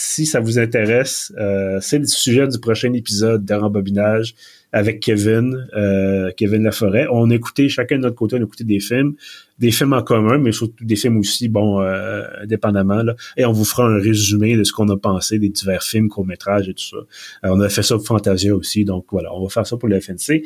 [0.00, 4.34] si ça vous intéresse, euh, c'est le sujet du prochain épisode d'Arambobinage
[4.70, 7.06] avec Kevin, euh, Kevin Laforêt.
[7.10, 9.14] On écoutait, chacun de notre côté, on écoutait des films,
[9.58, 13.02] des films en commun, mais surtout des films aussi, bon, euh, indépendamment.
[13.02, 16.08] Là, et on vous fera un résumé de ce qu'on a pensé des divers films,
[16.08, 16.98] courts-métrages et tout ça.
[17.42, 19.98] on a fait ça pour Fantasia aussi, donc voilà, on va faire ça pour le
[19.98, 20.44] FNC.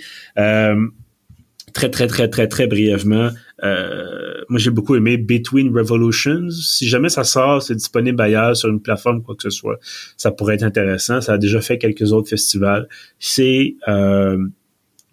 [1.73, 3.31] Euh, très, très, très, très, très brièvement,
[3.65, 6.51] euh, moi j'ai beaucoup aimé Between Revolutions.
[6.51, 9.79] Si jamais ça sort, c'est disponible ailleurs sur une plateforme, quoi que ce soit,
[10.17, 11.21] ça pourrait être intéressant.
[11.21, 12.89] Ça a déjà fait quelques autres festivals.
[13.19, 14.39] C'est euh,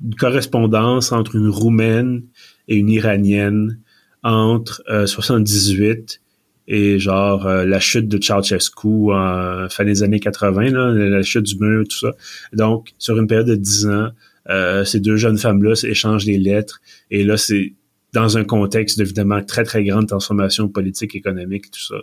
[0.04, 2.24] une correspondance entre une Roumaine
[2.68, 3.80] et une Iranienne
[4.24, 6.26] entre 78 euh,
[6.72, 11.58] et genre la chute de Ceausescu en fin des années 80, là, la chute du
[11.58, 12.12] mur, tout ça.
[12.54, 14.10] Donc, sur une période de 10 ans,
[14.50, 16.82] euh, ces deux jeunes femmes-là échangent des lettres.
[17.12, 17.74] Et là, c'est
[18.14, 21.96] dans un contexte évidemment très très grande transformation politique, économique, tout ça,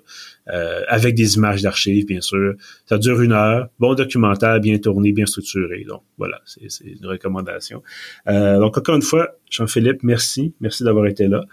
[0.53, 2.55] euh, avec des images d'archives bien sûr.
[2.87, 5.85] Ça dure une heure, bon documentaire, bien tourné, bien structuré.
[5.85, 7.83] Donc voilà, c'est une recommandation.
[8.29, 11.45] Euh, donc encore une fois, Jean-Philippe, merci, merci d'avoir été là.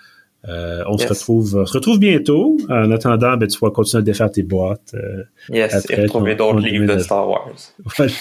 [0.50, 2.58] Euh, on se retrouve, on se retrouve bientôt.
[2.70, 4.94] En attendant, ben, tu vas continuer à défaire tes boîtes.
[4.94, 7.56] Euh, yes, et retrouver d'autres livres de Star Wars.
[7.98, 8.12] Voilà.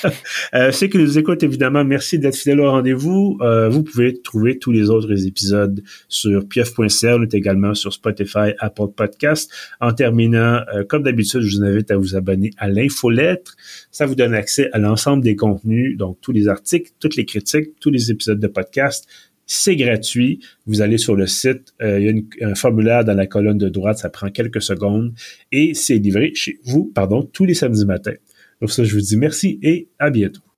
[0.55, 3.39] Euh, ceux qui nous écoutent, évidemment, merci d'être fidèles au rendez-vous.
[3.41, 7.16] Euh, vous pouvez trouver tous les autres épisodes sur pieuf.ca.
[7.16, 9.51] On est également sur Spotify, Apple Podcast.
[9.81, 13.57] En terminant, euh, comme d'habitude, je vous invite à vous abonner à l'infolettre.
[13.91, 17.70] Ça vous donne accès à l'ensemble des contenus, donc tous les articles, toutes les critiques,
[17.81, 19.09] tous les épisodes de podcast
[19.47, 20.40] c'est gratuit.
[20.66, 23.68] Vous allez sur le site, euh, il y a un formulaire dans la colonne de
[23.68, 25.12] droite, ça prend quelques secondes
[25.51, 28.14] et c'est livré chez vous, pardon, tous les samedis matins.
[28.61, 30.52] Donc ça, je vous dis merci et à bientôt.